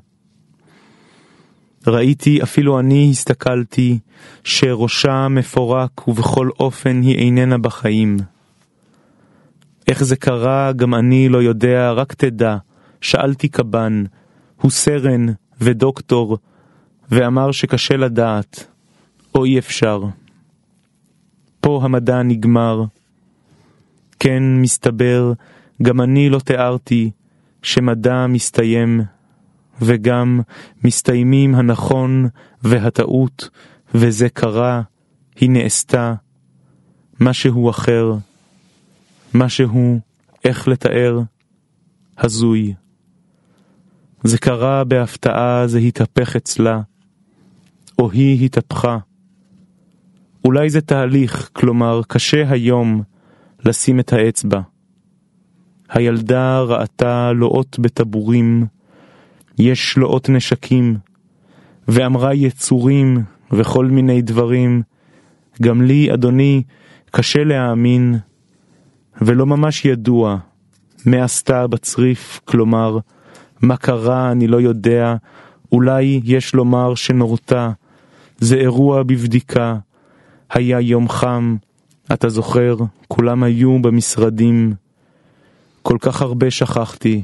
ראיתי, 1.87 2.43
אפילו 2.43 2.79
אני 2.79 3.07
הסתכלתי, 3.11 3.99
שראשה 4.43 5.27
מפורק 5.27 6.07
ובכל 6.07 6.49
אופן 6.59 7.01
היא 7.01 7.17
איננה 7.17 7.57
בחיים. 7.57 8.17
איך 9.87 10.03
זה 10.03 10.15
קרה, 10.15 10.71
גם 10.71 10.95
אני 10.95 11.29
לא 11.29 11.41
יודע, 11.41 11.91
רק 11.91 12.13
תדע, 12.13 12.57
שאלתי 13.01 13.47
קב"ן, 13.49 14.03
הוא 14.61 14.71
סרן, 14.71 15.25
ודוקטור, 15.61 16.37
ואמר 17.11 17.51
שקשה 17.51 17.97
לדעת, 17.97 18.67
או 19.35 19.45
אי 19.45 19.59
אפשר. 19.59 20.03
פה 21.61 21.79
המדע 21.83 22.23
נגמר. 22.23 22.83
כן, 24.19 24.43
מסתבר, 24.43 25.33
גם 25.81 26.01
אני 26.01 26.29
לא 26.29 26.39
תיארתי 26.39 27.11
שמדע 27.63 28.27
מסתיים, 28.27 29.01
וגם 29.81 30.41
מסתיימים 30.83 31.55
הנכון 31.55 32.27
והטעות, 32.61 33.49
וזה 33.95 34.29
קרה, 34.29 34.81
היא 35.35 35.49
נעשתה, 35.49 36.13
משהו 37.19 37.69
אחר, 37.69 38.13
משהו, 39.33 39.99
איך 40.45 40.67
לתאר, 40.67 41.19
הזוי. 42.17 42.73
זה 44.23 44.37
קרה 44.37 44.83
בהפתעה, 44.83 45.67
זה 45.67 45.79
התהפך 45.79 46.35
אצלה, 46.35 46.81
או 47.99 48.11
היא 48.11 48.45
התהפכה. 48.45 48.97
אולי 50.45 50.69
זה 50.69 50.81
תהליך, 50.81 51.49
כלומר 51.53 52.01
קשה 52.07 52.49
היום 52.49 53.01
לשים 53.65 53.99
את 53.99 54.13
האצבע. 54.13 54.61
הילדה 55.89 56.61
ראתה 56.61 57.31
לואות 57.31 57.79
בטבורים, 57.79 58.65
יש 59.59 59.97
לואות 59.97 60.29
נשקים, 60.29 60.97
ואמרה 61.87 62.33
יצורים 62.33 63.23
וכל 63.51 63.85
מיני 63.85 64.21
דברים. 64.21 64.81
גם 65.61 65.81
לי, 65.81 66.13
אדוני, 66.13 66.63
קשה 67.11 67.43
להאמין, 67.43 68.15
ולא 69.21 69.45
ממש 69.45 69.85
ידוע 69.85 70.37
מה 71.05 71.23
עשתה 71.23 71.67
בצריף, 71.67 72.41
כלומר, 72.45 72.97
מה 73.61 73.77
קרה 73.77 74.31
אני 74.31 74.47
לא 74.47 74.61
יודע, 74.61 75.15
אולי 75.71 76.21
יש 76.23 76.55
לומר 76.55 76.95
שנורתה, 76.95 77.71
זה 78.37 78.55
אירוע 78.55 79.03
בבדיקה, 79.03 79.75
היה 80.49 80.79
יום 80.79 81.09
חם, 81.09 81.55
אתה 82.13 82.29
זוכר, 82.29 82.75
כולם 83.07 83.43
היו 83.43 83.81
במשרדים, 83.81 84.73
כל 85.81 85.97
כך 86.01 86.21
הרבה 86.21 86.51
שכחתי, 86.51 87.23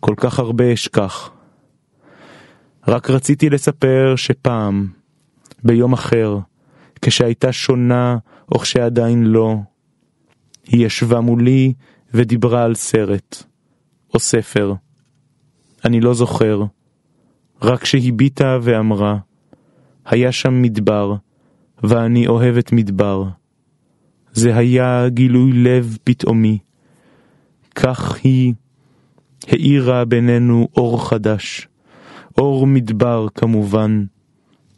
כל 0.00 0.14
כך 0.16 0.38
הרבה 0.38 0.72
אשכח. 0.72 1.30
רק 2.88 3.10
רציתי 3.10 3.50
לספר 3.50 4.14
שפעם, 4.16 4.88
ביום 5.64 5.92
אחר, 5.92 6.38
כשהייתה 7.02 7.52
שונה 7.52 8.16
או 8.52 8.58
כשעדיין 8.58 9.24
לא, 9.24 9.56
היא 10.66 10.86
ישבה 10.86 11.20
מולי 11.20 11.72
ודיברה 12.14 12.64
על 12.64 12.74
סרט, 12.74 13.42
או 14.14 14.18
ספר. 14.18 14.74
אני 15.84 16.00
לא 16.00 16.14
זוכר, 16.14 16.62
רק 17.62 17.84
שהביטה 17.84 18.58
ואמרה, 18.62 19.18
היה 20.06 20.32
שם 20.32 20.62
מדבר, 20.62 21.14
ואני 21.82 22.26
אוהבת 22.26 22.72
מדבר. 22.72 23.24
זה 24.32 24.56
היה 24.56 25.08
גילוי 25.08 25.52
לב 25.52 25.98
פתאומי. 26.04 26.58
כך 27.74 28.16
היא 28.24 28.54
האירה 29.48 30.04
בינינו 30.04 30.68
אור 30.76 31.08
חדש, 31.08 31.68
אור 32.38 32.66
מדבר 32.66 33.26
כמובן, 33.34 34.04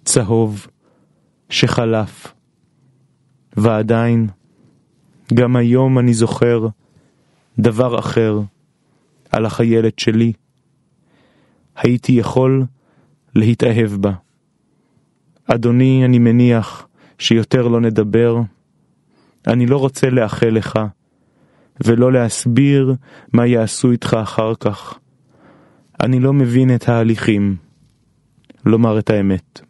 צהוב, 0.05 0.67
שחלף. 1.51 2.35
ועדיין, 3.57 4.29
גם 5.35 5.57
היום 5.57 5.99
אני 5.99 6.14
זוכר 6.14 6.67
דבר 7.59 7.99
אחר 7.99 8.40
על 9.31 9.47
החיילת 9.47 9.99
שלי. 9.99 10.33
הייתי 11.77 12.13
יכול 12.13 12.65
להתאהב 13.35 13.91
בה. 13.91 14.13
אדוני, 15.47 16.05
אני 16.05 16.19
מניח 16.19 16.87
שיותר 17.19 17.69
לא 17.69 17.81
נדבר. 17.81 18.41
אני 19.47 19.67
לא 19.67 19.77
רוצה 19.77 20.11
לאחל 20.11 20.49
לך, 20.49 20.79
ולא 21.85 22.13
להסביר 22.13 22.95
מה 23.33 23.47
יעשו 23.47 23.91
איתך 23.91 24.17
אחר 24.23 24.55
כך. 24.55 24.99
אני 26.03 26.21
לא 26.21 26.33
מבין 26.33 26.75
את 26.75 26.89
ההליכים. 26.89 27.57
לומר 28.67 28.99
את 28.99 29.11
האמת. 29.11 29.61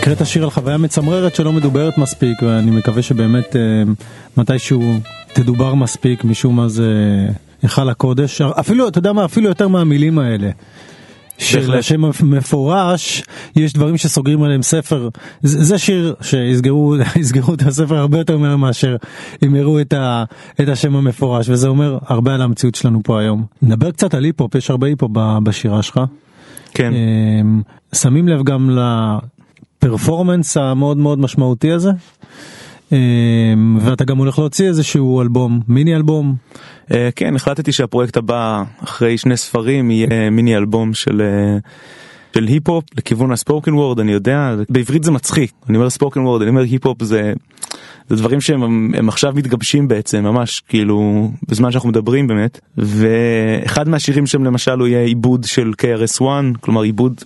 הקראת 0.00 0.26
שיר 0.26 0.44
על 0.44 0.50
חוויה 0.50 0.78
מצמררת 0.78 1.34
שלא 1.34 1.52
מדוברת 1.52 1.98
מספיק 1.98 2.42
ואני 2.42 2.70
מקווה 2.70 3.02
שבאמת 3.02 3.56
אה, 3.56 3.82
מתישהו 4.36 4.82
תדובר 5.32 5.74
מספיק, 5.74 6.24
משום 6.24 6.56
מה 6.56 6.68
זה 6.68 6.92
היכל 7.62 7.88
הקודש, 7.88 8.40
אפילו, 8.40 8.88
אתה 8.88 8.98
יודע 8.98 9.12
מה, 9.12 9.24
אפילו 9.24 9.48
יותר 9.48 9.68
מהמילים 9.68 10.18
האלה. 10.18 10.50
של. 11.40 11.74
השם 11.74 12.04
מפורש, 12.22 13.22
יש 13.56 13.72
דברים 13.72 13.96
שסוגרים 13.96 14.42
עליהם 14.42 14.62
ספר, 14.62 15.08
זה, 15.42 15.64
זה 15.64 15.78
שיר 15.78 16.14
שיסגרו 16.20 16.94
יסגרו 17.20 17.54
את 17.54 17.62
הספר 17.62 17.96
הרבה 17.96 18.18
יותר 18.18 18.38
מהר 18.38 18.56
מאשר 18.56 18.96
אם 19.46 19.54
יראו 19.54 19.80
את, 19.80 19.92
ה, 19.92 20.24
את 20.60 20.68
השם 20.68 20.96
המפורש, 20.96 21.48
וזה 21.48 21.68
אומר 21.68 21.98
הרבה 22.06 22.34
על 22.34 22.42
המציאות 22.42 22.74
שלנו 22.74 23.00
פה 23.04 23.20
היום. 23.20 23.44
נדבר 23.62 23.90
קצת 23.90 24.14
על 24.14 24.24
היפ-הופ, 24.24 24.54
יש 24.54 24.70
הרבה 24.70 24.86
היפ-הופ 24.86 25.12
בשירה 25.42 25.82
שלך. 25.82 26.00
כן. 26.74 26.92
אמ, 26.94 27.62
שמים 27.94 28.28
לב 28.28 28.42
גם 28.42 28.78
לפרפורמנס 29.82 30.56
המאוד 30.56 30.96
מאוד 30.96 31.18
משמעותי 31.18 31.72
הזה. 31.72 31.90
אמ, 32.92 33.78
ואתה 33.80 34.04
גם 34.04 34.18
הולך 34.18 34.38
להוציא 34.38 34.68
איזשהו 34.68 35.22
אלבום, 35.22 35.60
מיני 35.68 35.96
אלבום. 35.96 36.34
אה, 36.90 37.08
כן, 37.16 37.36
החלטתי 37.36 37.72
שהפרויקט 37.72 38.16
הבא, 38.16 38.62
אחרי 38.84 39.18
שני 39.18 39.36
ספרים, 39.36 39.90
יהיה 39.90 40.30
מיני 40.30 40.56
אלבום 40.56 40.94
של... 40.94 41.20
אה, 41.20 41.58
של 42.34 42.44
היפ-הופ 42.44 42.84
לכיוון 42.96 43.32
ה 43.32 43.38
spoken 43.38 43.74
word 43.74 44.00
אני 44.00 44.12
יודע 44.12 44.54
בעברית 44.68 45.04
זה 45.04 45.10
מצחיק 45.10 45.52
אני 45.68 45.76
אומר 45.76 45.90
spoken 45.90 46.20
word 46.20 46.42
אני 46.42 46.50
אומר 46.50 46.62
היפ-הופ 46.62 47.02
זה, 47.02 47.32
זה 48.08 48.16
דברים 48.16 48.40
שהם 48.40 48.62
הם 48.94 49.08
עכשיו 49.08 49.32
מתגבשים 49.36 49.88
בעצם 49.88 50.22
ממש 50.24 50.62
כאילו 50.68 51.30
בזמן 51.48 51.72
שאנחנו 51.72 51.88
מדברים 51.88 52.26
באמת 52.26 52.60
ואחד 52.76 53.88
מהשירים 53.88 54.26
שם 54.26 54.44
למשל 54.44 54.78
הוא 54.78 54.88
יהיה 54.88 55.02
עיבוד 55.02 55.44
של 55.44 55.72
KRS-One 55.82 56.58
כלומר 56.60 56.82
עיבוד 56.82 57.24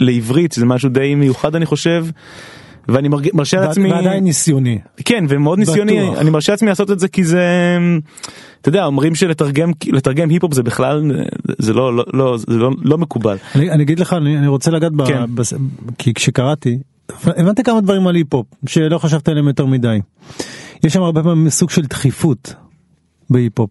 לעברית 0.00 0.52
זה 0.52 0.66
משהו 0.66 0.88
די 0.88 1.14
מיוחד 1.14 1.56
אני 1.56 1.66
חושב. 1.66 2.06
ואני. 2.88 3.08
מרשה 3.34 3.60
לעצמי 3.60 3.92
ועדיין 3.92 4.24
ניסיוני. 4.24 4.78
כן 5.04 5.24
ומאוד 5.28 5.58
ניסיוני 5.58 6.00
בטוח. 6.02 6.18
אני 6.18 6.30
מרשה 6.30 6.52
לעצמי 6.52 6.68
לעשות 6.68 6.90
את 6.90 6.98
זה 7.00 7.08
כי 7.08 7.24
זה 7.24 7.46
אתה 8.60 8.68
יודע 8.68 8.84
אומרים 8.84 9.14
שלתרגם 9.14 9.70
לתרגם 9.86 10.28
היפ-הופ 10.30 10.54
זה 10.54 10.62
בכלל 10.62 11.10
זה 11.58 11.72
לא 11.72 11.96
לא 11.96 12.04
לא 12.12 12.36
זה 12.38 12.56
לא, 12.56 12.70
לא 12.82 12.98
מקובל 12.98 13.36
אני, 13.54 13.70
אני 13.70 13.82
אגיד 13.82 14.00
לך, 14.00 14.12
אני, 14.12 14.38
אני 14.38 14.46
רוצה 14.46 14.70
לגעת, 14.70 14.92
ב, 14.92 15.06
כן. 15.06 15.34
בס, 15.34 15.52
כי 15.98 16.14
כשקראתי, 16.14 16.78
הבנתי 17.26 17.62
כמה 17.62 17.80
דברים 17.80 18.06
על 18.06 18.14
היפ-הופ 18.14 18.46
שלא 18.66 18.98
חשבת 18.98 19.28
עליהם 19.28 19.46
יותר 19.46 19.66
מדי. 19.66 20.00
יש 20.84 20.92
שם 20.92 21.02
הרבה 21.02 21.22
פעמים 21.22 21.50
סוג 21.50 21.70
של 21.70 21.82
דחיפות 21.82 22.54
בהיפ-הופ. 23.30 23.70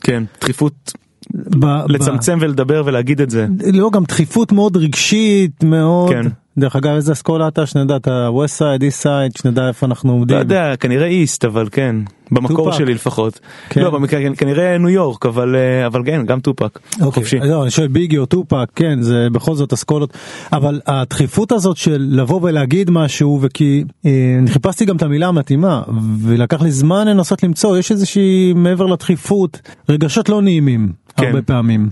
כן 0.00 0.24
דחיפות 0.40 0.92
ב, 1.34 1.66
לצמצם 1.88 2.38
ולדבר 2.40 2.82
ולהגיד 2.86 3.20
את 3.20 3.30
זה 3.30 3.46
ב, 3.46 3.62
לא, 3.72 3.90
גם 3.92 4.04
דחיפות 4.04 4.52
מאוד 4.52 4.76
רגשית, 4.76 5.64
מאוד. 5.64 6.10
כן. 6.10 6.26
דרך 6.58 6.76
אגב, 6.76 6.94
איזה 6.94 7.12
אסכולה 7.12 7.48
אתה, 7.48 7.66
שנדע 7.66 7.96
את 7.96 8.08
ה-West 8.08 8.58
Side, 8.58 8.82
East 8.82 9.02
Side, 9.02 9.42
שנדע 9.42 9.68
איפה 9.68 9.86
אנחנו 9.86 10.12
עומדים. 10.12 10.36
לא 10.36 10.40
יודע 10.40 10.76
כנראה 10.76 11.06
East 11.06 11.44
אבל 11.44 11.68
כן 11.70 11.96
במקור 12.30 12.64
טופק. 12.64 12.78
שלי 12.78 12.94
לפחות 12.94 13.40
כן. 13.70 13.80
לא 13.80 13.90
במקרה 13.90 14.20
כנראה 14.36 14.78
ניו 14.78 14.88
יורק 14.88 15.26
אבל 15.26 15.56
אה, 15.56 15.86
אבל 15.86 16.02
כן 16.04 16.26
גם 16.26 16.40
טופק 16.40 16.78
אוקיי, 16.92 17.10
חופשי 17.10 17.38
לא, 17.38 17.62
אני 17.62 17.70
שואל 17.70 17.88
ביגי 17.88 18.18
או 18.18 18.26
טופק, 18.26 18.68
כן, 18.74 19.02
זה 19.02 19.28
בכל 19.32 19.54
זאת 19.54 19.72
אסכולות, 19.72 20.16
אבל 20.52 20.80
הדחיפות 20.86 21.52
הזאת 21.52 21.76
של 21.76 22.06
לבוא 22.10 22.40
ולהגיד 22.42 22.90
משהו, 22.90 23.38
וכי 23.42 23.84
אה, 24.06 24.36
אני 24.38 24.50
חיפשתי 24.50 24.84
גם 24.84 24.96
את 24.96 25.02
המילה 25.02 25.26
המתאימה, 25.26 25.82
ולקח 26.22 26.62
לי 26.62 26.70
זמן 26.70 27.08
לנסות 27.08 27.42
למצוא, 27.42 27.78
יש 27.78 27.90
איזושהי, 27.90 28.52
מעבר 28.56 28.86
לדחיפות, 28.86 29.60
רגשות 29.88 30.28
לא 30.28 30.42
נעימים, 30.42 30.92
כן. 31.16 31.26
הרבה 31.26 31.42
פעמים. 31.42 31.88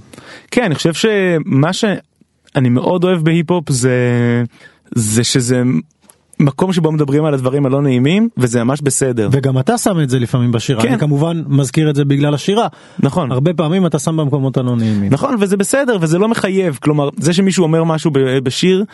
כן 0.51 0.63
אני 0.63 0.75
חושב 0.75 0.95
שמה 0.95 1.73
שאני 2.55 2.69
מאוד 2.69 3.05
אוהב 3.05 3.25
בהיפ-הופ 3.25 3.71
זה 3.71 3.93
זה 4.95 5.25
שזה 5.25 5.63
מקום 6.41 6.73
שבו 6.73 6.93
מדברים 6.93 7.25
על 7.25 7.35
הדברים 7.35 7.67
הלא 7.67 7.83
נעימים 7.83 8.29
וזה 8.37 8.65
ממש 8.65 8.81
בסדר 8.81 9.29
וגם 9.33 9.59
אתה 9.59 9.79
שם 9.79 10.01
את 10.01 10.11
זה 10.11 10.19
לפעמים 10.19 10.53
בשירה, 10.53 10.83
כן. 10.83 10.89
אני 10.89 10.99
כמובן 10.99 11.43
מזכיר 11.47 11.91
את 11.91 11.97
זה 11.97 12.05
בגלל 12.05 12.35
השירה, 12.35 12.67
נכון 13.01 13.33
הרבה 13.33 13.55
פעמים 13.55 13.87
אתה 13.87 13.99
שם 13.99 14.17
במקומות 14.17 14.57
הלא 14.57 14.77
נעימים. 14.77 15.13
נכון 15.13 15.37
וזה 15.41 15.57
בסדר 15.57 15.97
וזה 16.01 16.19
לא 16.19 16.29
מחייב 16.29 16.79
כלומר 16.83 17.09
זה 17.17 17.33
שמישהו 17.33 17.63
אומר 17.63 17.85
משהו 17.85 18.11
בשיר. 18.43 18.85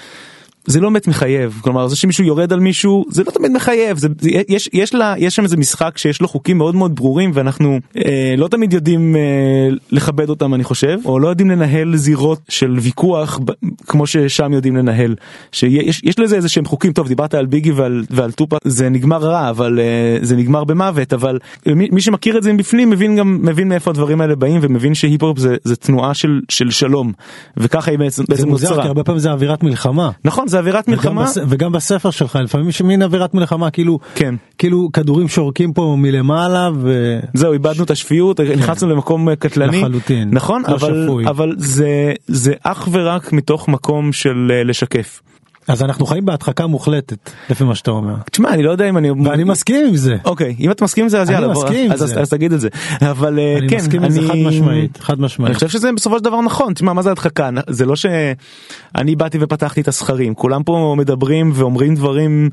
זה 0.67 0.81
לא 0.81 0.89
באמת 0.89 1.09
מחייב 1.09 1.61
כלומר 1.63 1.89
זה 1.89 1.97
שמישהו 1.97 2.25
יורד 2.25 2.53
על 2.53 2.61
מישהו 2.61 3.05
זה 3.11 3.23
לא 3.27 3.31
תמיד 3.31 3.53
מחייב 3.53 3.99
זה, 3.99 4.09
זה 4.21 4.31
יש 4.49 4.71
יש 4.73 4.95
לה 4.95 5.15
יש 5.19 5.37
שם 5.37 5.43
איזה 5.43 5.57
משחק 5.57 5.99
שיש 5.99 6.21
לו 6.21 6.29
חוקים 6.29 6.59
מאוד 6.59 6.75
מאוד 6.75 6.95
ברורים 6.95 7.31
ואנחנו 7.35 7.79
אה, 7.97 8.35
לא 8.39 8.49
תמיד 8.49 8.73
יודעים 8.73 9.17
אה, 9.17 9.69
לכבד 9.91 10.29
אותם 10.29 10.55
אני 10.55 10.65
חושב 10.65 10.99
או 11.05 11.19
לא 11.19 11.29
יודעים 11.29 11.51
לנהל 11.51 11.97
זירות 11.97 12.41
של 12.49 12.77
ויכוח 12.81 13.41
ב, 13.45 13.53
כמו 13.87 14.07
ששם 14.07 14.53
יודעים 14.53 14.77
לנהל 14.77 15.15
שיש 15.53 16.01
יש 16.05 16.19
לזה 16.19 16.37
איזה 16.37 16.49
שהם 16.49 16.65
חוקים 16.65 16.93
טוב 16.93 17.09
דיברת 17.09 17.35
על 17.35 17.47
ביגי 17.47 17.73
ועל, 17.73 18.05
ועל 18.11 18.33
טופק 18.33 18.59
זה 18.65 18.89
נגמר 18.89 19.19
רע 19.19 19.51
אבל 19.51 19.81
אה, 19.81 20.19
זה 20.23 20.37
נגמר 20.37 20.65
במוות 20.65 21.13
אבל 21.13 21.39
מי, 21.67 21.89
מי 21.93 22.01
שמכיר 22.01 22.39
את 22.39 22.43
זה 22.43 22.53
מבפנים 22.53 22.91
מבין 22.91 23.17
גם 23.17 23.39
מבין 23.43 23.69
מאיפה 23.69 23.91
הדברים 23.91 24.21
האלה 24.21 24.37
באים 24.37 24.59
ומבין 24.63 24.95
שהיפ-הופ 24.95 25.39
זה, 25.39 25.57
זה 25.65 25.77
תנועה 25.77 26.15
של, 26.15 26.41
של 26.49 26.71
שלום 26.71 27.13
וככה 27.57 27.91
היא 27.91 27.99
בעצם, 27.99 28.23
זה 28.23 28.35
בעצם 28.35 28.49
מוזר, 28.49 28.69
נוצרה. 28.69 28.83
כי 28.83 28.89
הרבה 28.89 29.05
פעמים 29.05 29.19
זה 29.19 29.31
אווירת 29.31 29.63
מלחמה. 29.63 30.11
נכון 30.25 30.49
זה 30.55 30.59
אווירת 30.59 30.85
וגם, 30.89 30.97
מלחמה 30.97 31.23
בס... 31.23 31.39
וגם 31.49 31.73
בספר 31.73 32.11
שלך 32.11 32.39
לפעמים 32.43 32.69
יש 32.69 32.83
מין 32.83 33.03
אווירת 33.03 33.35
מלחמה 33.35 33.71
כאילו 33.71 33.99
כן. 34.15 34.35
כאילו 34.59 34.89
כדורים 34.93 35.29
שורקים 35.29 35.73
פה 35.73 35.97
מלמעלה 35.99 36.71
ו... 36.75 37.19
זהו 37.35 37.53
איבדנו 37.53 37.85
את 37.85 37.91
השפיות 37.91 38.41
נכנסנו 38.41 38.89
למקום 38.89 39.29
אה, 39.29 39.37
קטלני 39.37 39.79
לחלוטין. 39.79 40.29
נכון 40.33 40.63
לא 40.69 40.75
אבל 40.75 41.05
שפוי. 41.05 41.27
אבל 41.27 41.55
זה 41.57 42.13
זה 42.27 42.53
אך 42.63 42.89
ורק 42.93 43.33
מתוך 43.33 43.69
מקום 43.69 44.13
של 44.13 44.53
אה, 44.55 44.65
לשקף. 44.65 45.21
אז 45.69 45.83
אנחנו 45.83 46.07
חיים 46.07 46.25
בהדחקה 46.25 46.67
מוחלטת 46.67 47.31
לפי 47.51 47.65
מה 47.65 47.75
שאתה 47.75 47.91
אומר. 47.91 48.15
תשמע 48.31 48.51
אני 48.51 48.63
לא 48.63 48.71
יודע 48.71 48.89
אם 48.89 48.99
אני 48.99 49.11
ואני 49.11 49.45
מסכים 49.45 49.87
עם 49.89 49.97
זה. 49.97 50.17
אוקיי 50.25 50.57
אם 50.61 50.71
אתה 50.71 50.85
מסכים 50.85 51.05
עם 51.05 51.09
זה 51.09 51.21
אז 51.21 51.29
אני 51.29 51.35
יאללה 51.37 51.55
בוא, 51.55 51.65
מסכים 51.65 51.87
עם 51.87 51.93
אז, 51.93 51.99
זה. 51.99 52.05
אז, 52.05 52.23
אז 52.23 52.31
תגיד 52.31 52.53
את 52.53 52.61
זה 52.61 52.69
אבל 53.01 53.39
אה, 53.39 53.59
אני 53.59 53.69
כן 53.69 53.77
מסכים 53.77 54.05
עם 54.05 54.11
זה 54.11 54.21
חד 54.29 54.35
משמעית, 54.37 54.99
חד 55.01 55.15
אני 55.15 55.25
משמעית. 55.25 55.55
חושב 55.55 55.69
שזה 55.69 55.93
בסופו 55.93 56.19
של 56.19 56.25
דבר 56.25 56.41
נכון 56.41 56.75
תשמע 56.75 56.93
מה 56.93 57.03
זה 57.03 57.11
הדחקה 57.11 57.51
זה 57.69 57.87
לא 57.87 57.97
שאני 57.97 59.17
באתי 59.17 59.39
ופתחתי 59.41 59.81
את 59.81 59.89
הסכרים 59.89 60.35
כולם 60.35 60.63
פה 60.63 60.95
מדברים 60.99 61.51
ואומרים 61.55 61.95
דברים 61.95 62.51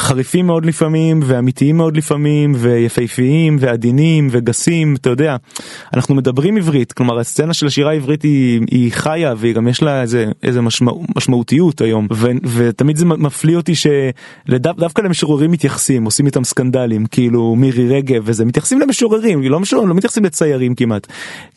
חריפים 0.00 0.46
מאוד 0.46 0.66
לפעמים 0.66 1.20
ואמיתיים 1.24 1.76
מאוד 1.76 1.96
לפעמים 1.96 2.52
ויפהפיים 2.56 3.56
ועדינים 3.60 4.28
וגסים 4.30 4.94
אתה 4.96 5.10
יודע. 5.10 5.36
אנחנו 5.94 6.14
מדברים 6.14 6.56
עברית 6.56 6.92
כלומר 6.92 7.18
הסצנה 7.18 7.54
של 7.54 7.66
השירה 7.66 7.90
העברית 7.90 8.22
היא, 8.22 8.60
היא 8.70 8.92
חיה 8.92 9.34
והיא 9.36 9.54
גם 9.54 9.68
יש 9.68 9.82
לה 9.82 10.02
איזה 10.02 10.26
איזה 10.42 10.60
משמע, 10.60 10.92
משמעותיות 11.16 11.80
היום. 11.80 12.06
ו, 12.12 12.26
ותמיד 12.44 12.96
זה 12.96 13.04
מפליא 13.04 13.56
אותי 13.56 13.72
שדווקא 13.74 15.02
למשוררים 15.02 15.50
מתייחסים 15.50 16.04
עושים 16.04 16.26
איתם 16.26 16.44
סקנדלים 16.44 17.06
כאילו 17.06 17.56
מירי 17.56 17.88
רגב 17.88 18.22
וזה 18.24 18.44
מתייחסים 18.44 18.80
למשוררים 18.80 19.42
לא 19.42 19.60
משוררים 19.60 19.88
לא 19.88 19.94
מתייחסים 19.94 20.24
לציירים 20.24 20.74
כמעט. 20.74 21.06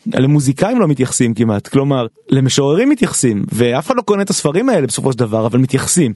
למוזיקאים 0.06 0.80
לא 0.80 0.88
מתייחסים 0.88 1.34
כמעט. 1.34 1.68
כלומר 1.68 2.06
למשוררים 2.28 2.88
מתייחסים 2.88 3.44
ואף 3.52 3.86
אחד 3.86 3.96
לא 3.96 4.02
קונה 4.02 4.22
את 4.22 4.30
הספרים 4.30 4.68
האלה 4.68 4.86
בסופו 4.86 5.12
של 5.12 5.18
דבר 5.18 5.46
אבל 5.46 5.58
מתייחסים. 5.58 6.12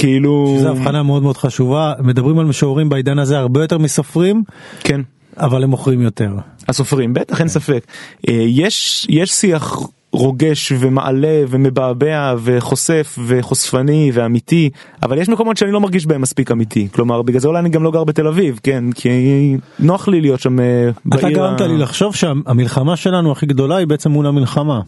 כאילו 0.00 0.56
זו 0.60 0.68
הבחנה 0.68 1.02
מאוד 1.02 1.22
מאוד 1.22 1.36
חשובה. 1.36 1.92
מדברים 2.02 2.38
על 2.38 2.46
משוררים 2.46 2.88
בעידן 2.88 3.18
הזה 3.18 3.38
הרבה 3.38 3.62
יותר 3.62 3.78
מסופרים 3.78 4.42
כן. 4.80 5.00
אבל 5.36 5.62
הם 5.64 5.70
מוכרים 5.70 6.00
יותר. 6.00 6.32
הסופרים 6.68 7.14
בטח 7.14 7.40
אין 7.40 7.48
ספק. 7.48 7.84
אה, 8.28 8.34
יש 8.48 9.06
יש 9.10 9.30
שיח 9.32 9.76
רוגש 10.12 10.72
ומעלה 10.78 11.42
ומבעבע 11.48 12.34
וחושף 12.42 13.18
וחושפני 13.26 14.10
ואמיתי 14.14 14.70
אבל 15.02 15.18
יש 15.18 15.28
מקומות 15.28 15.56
שאני 15.56 15.72
לא 15.72 15.80
מרגיש 15.80 16.06
בהם 16.06 16.20
מספיק 16.20 16.50
אמיתי. 16.50 16.88
כלומר 16.92 17.22
בגלל 17.22 17.40
זה 17.40 17.48
אולי 17.48 17.58
אני 17.58 17.68
גם 17.68 17.82
לא 17.82 17.90
גר 17.90 18.04
בתל 18.04 18.26
אביב 18.26 18.60
כן? 18.62 18.84
כי 18.94 19.08
נוח 19.78 20.08
לי 20.08 20.20
להיות 20.20 20.40
שם 20.40 20.60
אה, 20.60 20.88
אתה 21.08 21.16
בעיר 21.22 21.36
גרמת 21.36 21.60
ה- 21.60 21.66
לי 21.66 21.78
לחשוב 21.78 22.14
שהמלחמה 22.14 22.96
שלנו 22.96 23.32
הכי 23.32 23.46
גדולה 23.46 23.76
היא 23.76 23.86
בעצם 23.86 24.10
מול 24.10 24.26
המלחמה. 24.26 24.80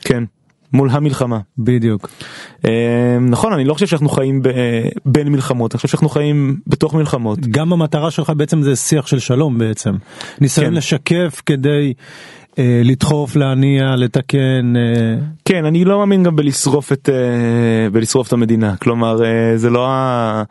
כן 0.00 0.24
מול 0.72 0.90
המלחמה 0.90 1.38
בדיוק. 1.58 2.08
אה, 2.64 3.18
נכון 3.20 3.52
אני 3.52 3.64
לא 3.64 3.74
חושב 3.74 3.86
שאנחנו 3.86 4.08
חיים 4.08 4.42
ב- 4.42 4.46
אה, 4.46 4.88
בין 5.04 5.28
מלחמות 5.28 5.72
אני 5.74 5.76
חושב 5.76 5.88
שאנחנו 5.88 6.08
חיים 6.08 6.56
בתוך 6.66 6.94
מלחמות 6.94 7.38
גם 7.40 7.72
המטרה 7.72 8.10
שלך 8.10 8.32
בעצם 8.36 8.62
זה 8.62 8.76
שיח 8.76 9.06
של 9.06 9.18
שלום 9.18 9.58
בעצם. 9.58 9.94
ניסיון 10.40 10.66
כן. 10.66 10.74
לשקף 10.74 11.42
כדי 11.46 11.92
אה, 12.58 12.80
לדחוף, 12.84 13.36
להניע, 13.36 13.96
לתקן. 13.96 14.76
אה, 14.76 15.14
כן 15.44 15.64
אני 15.64 15.84
לא 15.84 15.98
מאמין 15.98 16.22
גם 16.22 16.36
בלשרוף 16.36 16.92
את 16.92 17.08
אה, 17.12 17.90
בלשרוף 17.90 18.28
את 18.28 18.32
המדינה 18.32 18.76
כלומר 18.76 19.24
אה, 19.24 19.56
זה 19.56 19.70
לא 19.70 19.88
ה... 19.88 20.42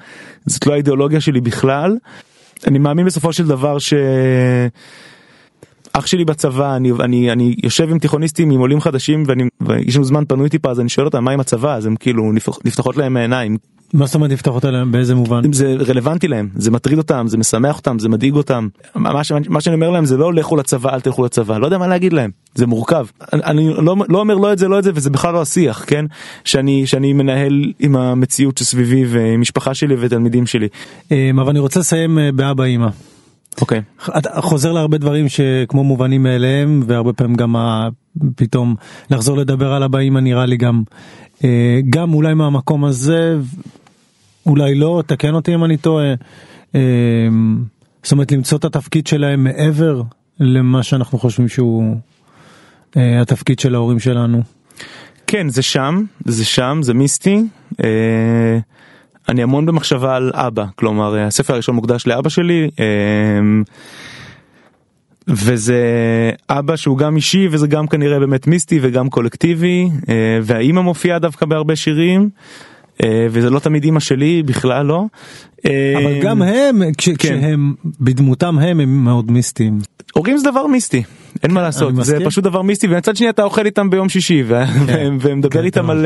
זאת 0.45 0.67
לא 0.67 0.73
האידיאולוגיה 0.73 1.21
שלי 1.21 1.41
בכלל. 1.41 1.97
אני 2.67 2.79
מאמין 2.79 3.05
בסופו 3.05 3.33
של 3.33 3.47
דבר 3.47 3.79
ש... 3.79 3.93
אח 5.97 6.05
שלי 6.05 6.25
בצבא 6.25 6.75
אני 6.75 6.91
אני 6.99 7.31
אני 7.31 7.55
יושב 7.63 7.89
עם 7.91 7.99
תיכוניסטים 7.99 8.51
עם 8.51 8.59
עולים 8.59 8.81
חדשים 8.81 9.23
ואני 9.27 9.43
ויש 9.61 9.95
לנו 9.95 10.05
זמן 10.05 10.23
פנוי 10.27 10.49
טיפה 10.49 10.69
אז 10.71 10.79
אני 10.79 10.89
שואל 10.89 11.05
אותם 11.07 11.23
מה 11.23 11.31
עם 11.31 11.39
הצבא? 11.39 11.75
אז 11.75 11.85
הם 11.85 11.95
כאילו 11.95 12.31
נפתח- 12.33 12.59
נפתחות 12.65 12.97
להם 12.97 13.17
העיניים. 13.17 13.57
מה 13.93 14.05
זאת 14.05 14.15
אומרת 14.15 14.31
לפתח 14.31 14.51
אותה 14.51 14.71
להם 14.71 14.91
באיזה 14.91 15.15
מובן? 15.15 15.53
זה 15.53 15.75
רלוונטי 15.87 16.27
להם 16.27 16.49
זה 16.55 16.71
מטריד 16.71 16.97
אותם 16.97 17.25
זה 17.27 17.37
משמח 17.37 17.77
אותם 17.77 17.99
זה 17.99 18.09
מדאיג 18.09 18.35
אותם. 18.35 18.67
מה, 18.95 19.23
ש- 19.23 19.31
מה 19.49 19.61
שאני 19.61 19.75
אומר 19.75 19.89
להם 19.89 20.05
זה 20.05 20.17
לא 20.17 20.33
לכו 20.33 20.55
לצבא 20.55 20.93
אל 20.93 20.99
תלכו 21.01 21.25
לצבא 21.25 21.57
לא 21.57 21.65
יודע 21.65 21.77
מה 21.77 21.87
להגיד 21.87 22.13
להם 22.13 22.31
זה 22.55 22.67
מורכב. 22.67 23.05
אני, 23.33 23.41
אני 23.43 23.69
לא, 23.73 23.95
לא 24.09 24.19
אומר 24.19 24.35
לא 24.35 24.53
את 24.53 24.57
זה 24.57 24.67
לא 24.67 24.79
את 24.79 24.83
זה 24.83 24.91
וזה 24.95 25.09
בכלל 25.09 25.33
לא 25.33 25.41
השיח 25.41 25.83
כן? 25.87 26.05
שאני 26.43 26.87
שאני 26.87 27.13
מנהל 27.13 27.71
עם 27.79 27.95
המציאות 27.95 28.57
שסביבי 28.57 29.05
ועם 29.09 29.41
משפחה 29.41 29.73
שלי 29.73 29.95
ותלמידים 29.99 30.45
שלי. 30.45 30.67
אה, 31.11 31.31
אבל 31.35 31.49
אני 31.49 31.59
רוצה 31.59 31.79
לסיים 31.79 32.19
אה, 32.19 32.29
באבא 32.31 32.63
אימא. 32.63 32.87
אוקיי. 33.61 33.81
אתה 34.17 34.41
חוזר 34.41 34.71
להרבה 34.71 34.97
דברים 34.97 35.29
שכמו 35.29 35.83
מובנים 35.83 36.23
מאליהם 36.23 36.83
והרבה 36.87 37.13
פעמים 37.13 37.35
גם. 37.35 37.55
פתאום 38.35 38.75
לחזור 39.09 39.37
לדבר 39.37 39.73
על 39.73 39.83
הבאים 39.83 40.17
נראה 40.17 40.45
לי 40.45 40.57
גם 40.57 40.83
אה, 41.43 41.79
גם 41.89 42.13
אולי 42.13 42.33
מהמקום 42.33 42.85
הזה 42.85 43.37
אולי 44.45 44.75
לא 44.75 45.03
תקן 45.07 45.33
אותי 45.33 45.55
אם 45.55 45.65
אני 45.65 45.77
טועה. 45.77 46.13
אה, 46.75 46.81
זאת 48.03 48.11
אומרת 48.11 48.31
למצוא 48.31 48.57
את 48.57 48.65
התפקיד 48.65 49.07
שלהם 49.07 49.43
מעבר 49.43 50.01
למה 50.39 50.83
שאנחנו 50.83 51.19
חושבים 51.19 51.47
שהוא 51.47 51.95
אה, 52.97 53.21
התפקיד 53.21 53.59
של 53.59 53.75
ההורים 53.75 53.99
שלנו. 53.99 54.41
כן 55.27 55.49
זה 55.49 55.61
שם 55.61 56.03
זה 56.25 56.45
שם 56.45 56.79
זה 56.81 56.93
מיסטי. 56.93 57.43
אה, 59.29 59.31
אני 59.31 59.43
המון 59.43 59.65
במחשבה 59.65 60.15
על 60.15 60.31
אבא 60.33 60.65
כלומר 60.75 61.17
הספר 61.17 61.53
הראשון 61.53 61.75
מוקדש 61.75 62.07
לאבא 62.07 62.29
שלי. 62.29 62.69
אה, 62.79 62.85
וזה 65.27 65.81
אבא 66.49 66.75
שהוא 66.75 66.97
גם 66.97 67.15
אישי 67.15 67.47
וזה 67.51 67.67
גם 67.67 67.87
כנראה 67.87 68.19
באמת 68.19 68.47
מיסטי 68.47 68.79
וגם 68.81 69.09
קולקטיבי 69.09 69.89
אה, 70.09 70.39
והאימא 70.43 70.81
מופיעה 70.81 71.19
דווקא 71.19 71.45
בהרבה 71.45 71.75
שירים. 71.75 72.29
אה, 73.03 73.27
וזה 73.29 73.49
לא 73.49 73.59
תמיד 73.59 73.83
אימא 73.83 73.99
שלי 73.99 74.43
בכלל 74.43 74.85
לא. 74.85 75.05
אה, 75.65 75.93
אבל 75.97 76.21
גם 76.21 76.41
הם 76.41 76.81
כש, 76.97 77.09
כן. 77.09 77.15
כשהם 77.15 77.73
בדמותם 77.99 78.59
הם 78.59 78.79
הם 78.79 79.03
מאוד 79.03 79.31
מיסטיים. 79.31 79.79
הורים 80.13 80.37
זה 80.37 80.51
דבר 80.51 80.67
מיסטי 80.67 81.03
אין 81.43 81.51
מה 81.53 81.61
לעשות 81.61 81.93
זה 82.01 82.17
פשוט 82.25 82.43
דבר 82.43 82.61
מיסטי 82.61 82.87
ומצד 82.87 83.15
שני 83.15 83.29
אתה 83.29 83.43
אוכל 83.43 83.65
איתם 83.65 83.89
ביום 83.89 84.09
שישי 84.09 84.43
כן. 84.87 85.13
ומדבר 85.21 85.59
כן, 85.59 85.65
איתם 85.65 85.89
על, 85.89 86.05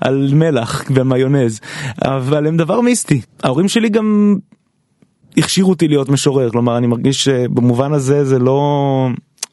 על 0.00 0.30
מלח 0.34 0.84
ומיונז 0.90 1.60
אבל 2.04 2.46
הם 2.46 2.56
דבר 2.56 2.80
מיסטי 2.80 3.20
ההורים 3.42 3.68
שלי 3.68 3.88
גם 3.88 4.36
הכשירו 5.36 5.70
אותי 5.70 5.88
להיות 5.88 6.08
משורר 6.08 6.50
כלומר 6.50 6.78
אני 6.78 6.86
מרגיש 6.86 7.24
שבמובן 7.24 7.92
הזה 7.92 8.24
זה 8.24 8.38
לא 8.38 9.08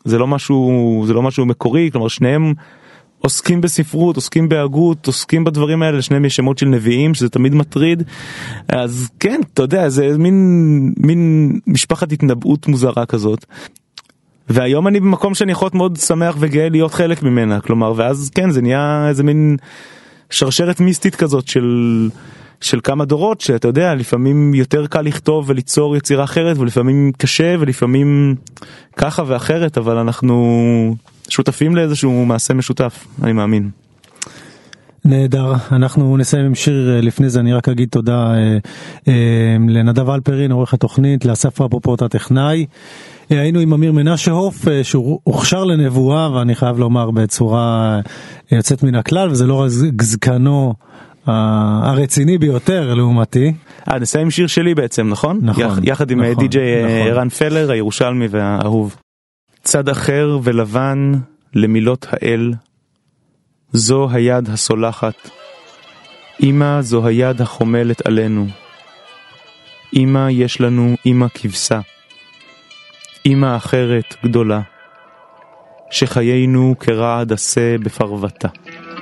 זה 0.06 0.17
לא 0.17 0.27
משהו 0.27 1.03
זה 1.08 1.13
לא 1.13 1.21
משהו 1.21 1.45
מקורי 1.45 1.89
כלומר 1.91 2.08
שניהם 2.08 2.53
עוסקים 3.19 3.62
בספרות 3.62 4.15
עוסקים 4.15 4.49
בהגות 4.49 5.08
עוסקים 5.08 5.43
בדברים 5.43 5.84
האלה 5.84 5.97
לשניהם 5.97 6.25
יש 6.25 6.36
שמות 6.36 6.58
של 6.58 6.65
נביאים 6.65 7.13
שזה 7.13 7.29
תמיד 7.29 7.56
מטריד 7.56 8.03
אז 8.67 9.10
כן 9.19 9.41
אתה 9.53 9.62
יודע 9.62 9.89
זה 9.89 10.17
מין 10.17 10.93
מין 10.97 11.51
משפחת 11.67 12.12
התנבאות 12.12 12.67
מוזרה 12.67 13.06
כזאת. 13.06 13.45
והיום 14.49 14.88
אני 14.88 14.99
במקום 14.99 15.34
שאני 15.34 15.51
יכול 15.51 15.65
להיות 15.65 15.75
מאוד 15.75 15.97
שמח 15.97 16.36
וגאה 16.39 16.69
להיות 16.69 16.93
חלק 16.93 17.23
ממנה 17.23 17.60
כלומר 17.62 17.93
ואז 17.95 18.32
כן 18.36 18.49
זה 18.49 18.62
נהיה 18.62 19.06
איזה 19.10 19.23
מין 19.23 19.58
שרשרת 20.29 20.79
מיסטית 20.79 21.15
כזאת 21.15 21.47
של. 21.47 22.10
של 22.63 22.79
כמה 22.84 23.06
דורות 23.06 23.41
שאתה 23.41 23.67
יודע 23.67 23.95
לפעמים 23.95 24.53
יותר 24.53 24.88
קל 24.88 25.01
לכתוב 25.01 25.49
וליצור 25.49 25.95
יצירה 25.95 26.23
אחרת 26.23 26.58
ולפעמים 26.58 27.12
קשה 27.17 27.56
ולפעמים 27.60 28.36
ככה 28.97 29.23
ואחרת 29.27 29.77
אבל 29.77 29.97
אנחנו 29.97 30.95
שותפים 31.29 31.75
לאיזשהו 31.75 32.25
מעשה 32.25 32.53
משותף 32.53 33.08
אני 33.23 33.34
מאמין. 33.34 33.69
נהדר 35.06 35.53
אנחנו 35.71 36.17
נסיים 36.17 36.45
עם 36.45 36.56
שיר 36.56 36.99
לפני 37.01 37.29
זה 37.29 37.39
אני 37.39 37.53
רק 37.53 37.69
אגיד 37.69 37.89
תודה 37.89 38.34
אה, 38.34 38.58
אה, 39.08 39.56
לנדב 39.69 40.10
אלפרין 40.10 40.51
עורך 40.51 40.73
התוכנית 40.73 41.25
לאסף 41.25 41.62
רפופורט 41.62 42.01
הטכנאי. 42.01 42.65
אה, 43.31 43.41
היינו 43.41 43.59
עם 43.59 43.73
אמיר 43.73 43.91
מנשה 43.91 44.31
הוף 44.31 44.67
אה, 44.67 44.83
שהוא 44.83 45.19
הוכשר 45.23 45.63
לנבואה 45.63 46.31
ואני 46.31 46.55
חייב 46.55 46.79
לומר 46.79 47.12
בצורה 47.12 47.99
אה, 48.51 48.57
יוצאת 48.57 48.83
מן 48.83 48.95
הכלל 48.95 49.29
וזה 49.29 49.47
לא 49.47 49.62
רק 49.62 49.69
זקנו 50.01 50.73
הרציני 51.25 52.38
ביותר 52.38 52.93
לעומתי. 52.93 53.53
אה, 53.91 53.99
נסיים 53.99 54.31
שיר 54.31 54.47
שלי 54.47 54.75
בעצם, 54.75 55.09
נכון? 55.09 55.39
נכון. 55.41 55.79
יחד 55.83 56.12
עם 56.12 56.21
נכון, 56.21 56.43
די.ג'יי 56.43 56.83
נכון. 56.83 57.07
ערן 57.07 57.29
פלר, 57.29 57.71
הירושלמי 57.71 58.27
והאהוב. 58.29 58.95
צד 59.63 59.89
אחר 59.89 60.39
ולבן 60.43 61.12
למילות 61.53 62.07
האל, 62.09 62.53
זו 63.73 64.07
היד 64.12 64.49
הסולחת. 64.49 65.29
אמא 66.43 66.81
זו 66.81 67.05
היד 67.05 67.41
החומלת 67.41 68.07
עלינו. 68.07 68.47
אמא 69.95 70.27
יש 70.31 70.62
לנו 70.62 70.95
אמא 71.05 71.25
כבשה. 71.33 71.79
אמא 73.25 73.55
אחרת 73.55 74.15
גדולה. 74.23 74.62
שחיינו 75.91 76.75
כרעד 76.79 77.31
עשה 77.33 77.77
בפרוותה. 77.77 78.47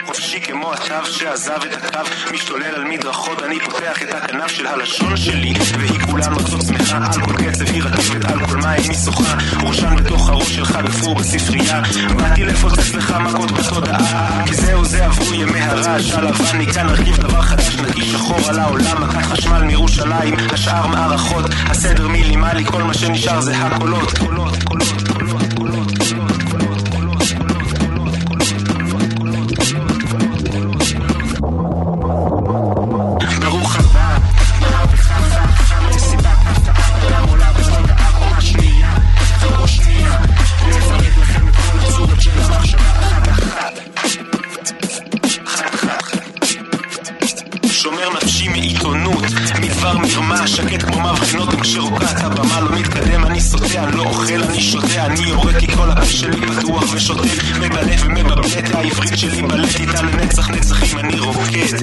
חופשי 0.05 0.41
כמו 0.41 0.73
התו 0.73 1.05
שעזב 1.05 1.59
את 1.63 1.83
הקו 1.83 2.33
משתולל 2.33 2.75
על 2.75 2.83
מדרכות 2.83 3.43
אני 3.43 3.59
פותח 3.59 4.01
את 4.03 4.13
הכנף 4.13 4.51
של 4.51 4.67
הלשון 4.67 5.17
שלי 5.17 5.53
והיא 5.79 5.99
כולה 5.99 6.29
מצות 6.29 6.61
שמחה 6.61 6.97
על 6.97 7.25
כל 7.25 7.33
קצב 7.33 7.65
היא 7.65 7.83
רטבת 7.83 8.31
על 8.31 8.45
כל 8.45 8.57
מים 8.57 8.93
שוחה 9.05 9.37
ראשן 9.63 9.95
בתוך 9.95 10.29
הראש 10.29 10.55
שלך 10.55 10.77
גפרור 10.85 11.15
בספרייה. 11.15 11.81
באתי 12.17 12.43
לפוצץ 12.43 12.93
לך 12.93 13.11
מכות 13.11 13.51
בתודעה 13.51 14.43
כי 14.45 14.55
זהו 14.55 14.85
זה 14.85 15.05
עברו 15.05 15.33
ימי 15.33 15.61
הרעש 15.61 16.11
הלבן 16.11 16.57
מכאן 16.57 16.87
נרכיב 16.87 17.17
דבר 17.17 17.41
חדש 17.41 17.75
נקי 17.75 18.01
שחור 18.01 18.49
על 18.49 18.59
העולם 18.59 19.03
מכת 19.03 19.25
חשמל 19.25 19.63
מירושלים 19.63 20.35
השאר 20.53 20.87
מערכות 20.87 21.45
הסדר 21.65 22.07
מינימלי 22.07 22.65
כל 22.65 22.83
מה 22.83 22.93
שנשאר 22.93 23.41
זה 23.41 23.57
הקולות 23.57 24.17
קולות 24.17 24.63
קולות 24.63 24.63
קולות 24.63 24.87
קולות 25.07 25.10
musimy 48.41 48.59
i 48.59 48.73
to 48.73 48.95
nóż. 48.95 49.20
מדבר 49.81 49.97
מרמה, 49.97 50.47
שקט 50.47 50.83
כמו 50.83 51.13
מבחינות 51.13 51.53
וכשרוקעת 51.53 52.23
הבמה 52.23 52.61
לא 52.61 52.71
מתקדם, 52.71 53.25
אני 53.25 53.41
סוטה, 53.41 53.83
אני 53.83 53.97
לא 53.97 54.03
אוכל, 54.03 54.43
אני 54.43 54.61
שותה, 54.61 55.05
אני 55.05 55.19
יורק 55.29 55.57
כי 55.57 55.67
כל 55.67 55.91
הפה 55.91 56.05
שלי 56.05 56.41
פתוח 56.47 56.83
ושוטף, 56.93 57.57
מבלף 57.59 58.01
ומבבלט, 58.05 58.75
העברית 58.75 59.17
שלי 59.17 59.41
בלט 59.41 59.79
איתה 59.79 60.01
לנצח 60.01 60.49
נצחים, 60.49 60.99
אני 60.99 61.19
רוקד, 61.19 61.73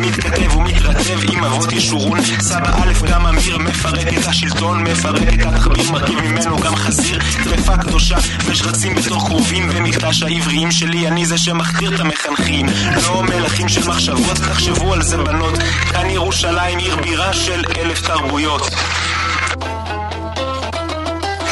מתכתב 0.00 0.56
ומתרטב 0.56 1.18
עם 1.32 1.44
אבות 1.44 1.72
ישורון, 1.72 2.18
סבא 2.40 2.70
א' 2.82 3.06
גם 3.10 3.26
אמיר, 3.26 3.58
מפרק 3.58 4.12
את 4.12 4.26
השלטון, 4.26 4.82
מפרק 4.82 5.34
את 5.34 5.46
התחביר, 5.46 5.92
מרכיב 5.92 6.20
ממנו 6.20 6.58
גם 6.58 6.76
חזיר, 6.76 7.18
טרפה 7.44 7.76
קדושה, 7.76 8.16
ושרצים 8.46 8.94
בתוך 8.94 9.26
כרובים, 9.26 9.68
ומקדש 9.72 10.22
העבריים 10.22 10.70
שלי, 10.70 11.08
אני 11.08 11.26
זה 11.26 11.38
שמכתיר 11.38 11.94
את 11.94 12.00
המחנכים, 12.00 12.66
לא 13.06 13.22
מלכים 13.22 13.68
של 13.68 13.88
מחשבות, 13.88 14.36
תחשבו 14.36 14.92
על 14.92 15.02
זה 15.02 15.16
בנות, 15.16 15.58
כאן 15.92 16.10
ירושלים 16.10 16.78
עיר 16.78 16.96
בירה 16.96 17.32
של 17.46 17.62
אלף 17.78 18.06
תרבויות. 18.06 18.62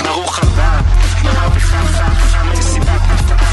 ברוך 0.05 0.39
הבא, 0.39 0.81
מהפכה 1.25 1.83
מסיבת 2.53 3.01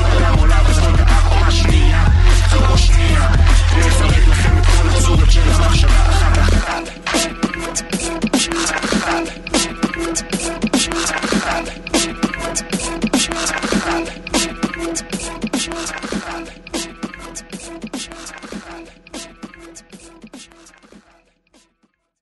העולם 0.08 0.39
עולה 0.39 0.63
בזמן 0.69 0.93
הקומה 1.08 1.51
שנייה, 1.51 2.06
שנייה, 2.77 3.30
נפרט 3.77 4.27
לכם 4.27 4.58
את 4.58 4.65
כל 4.65 4.89
של 5.32 5.51
המחשבה 5.51 6.11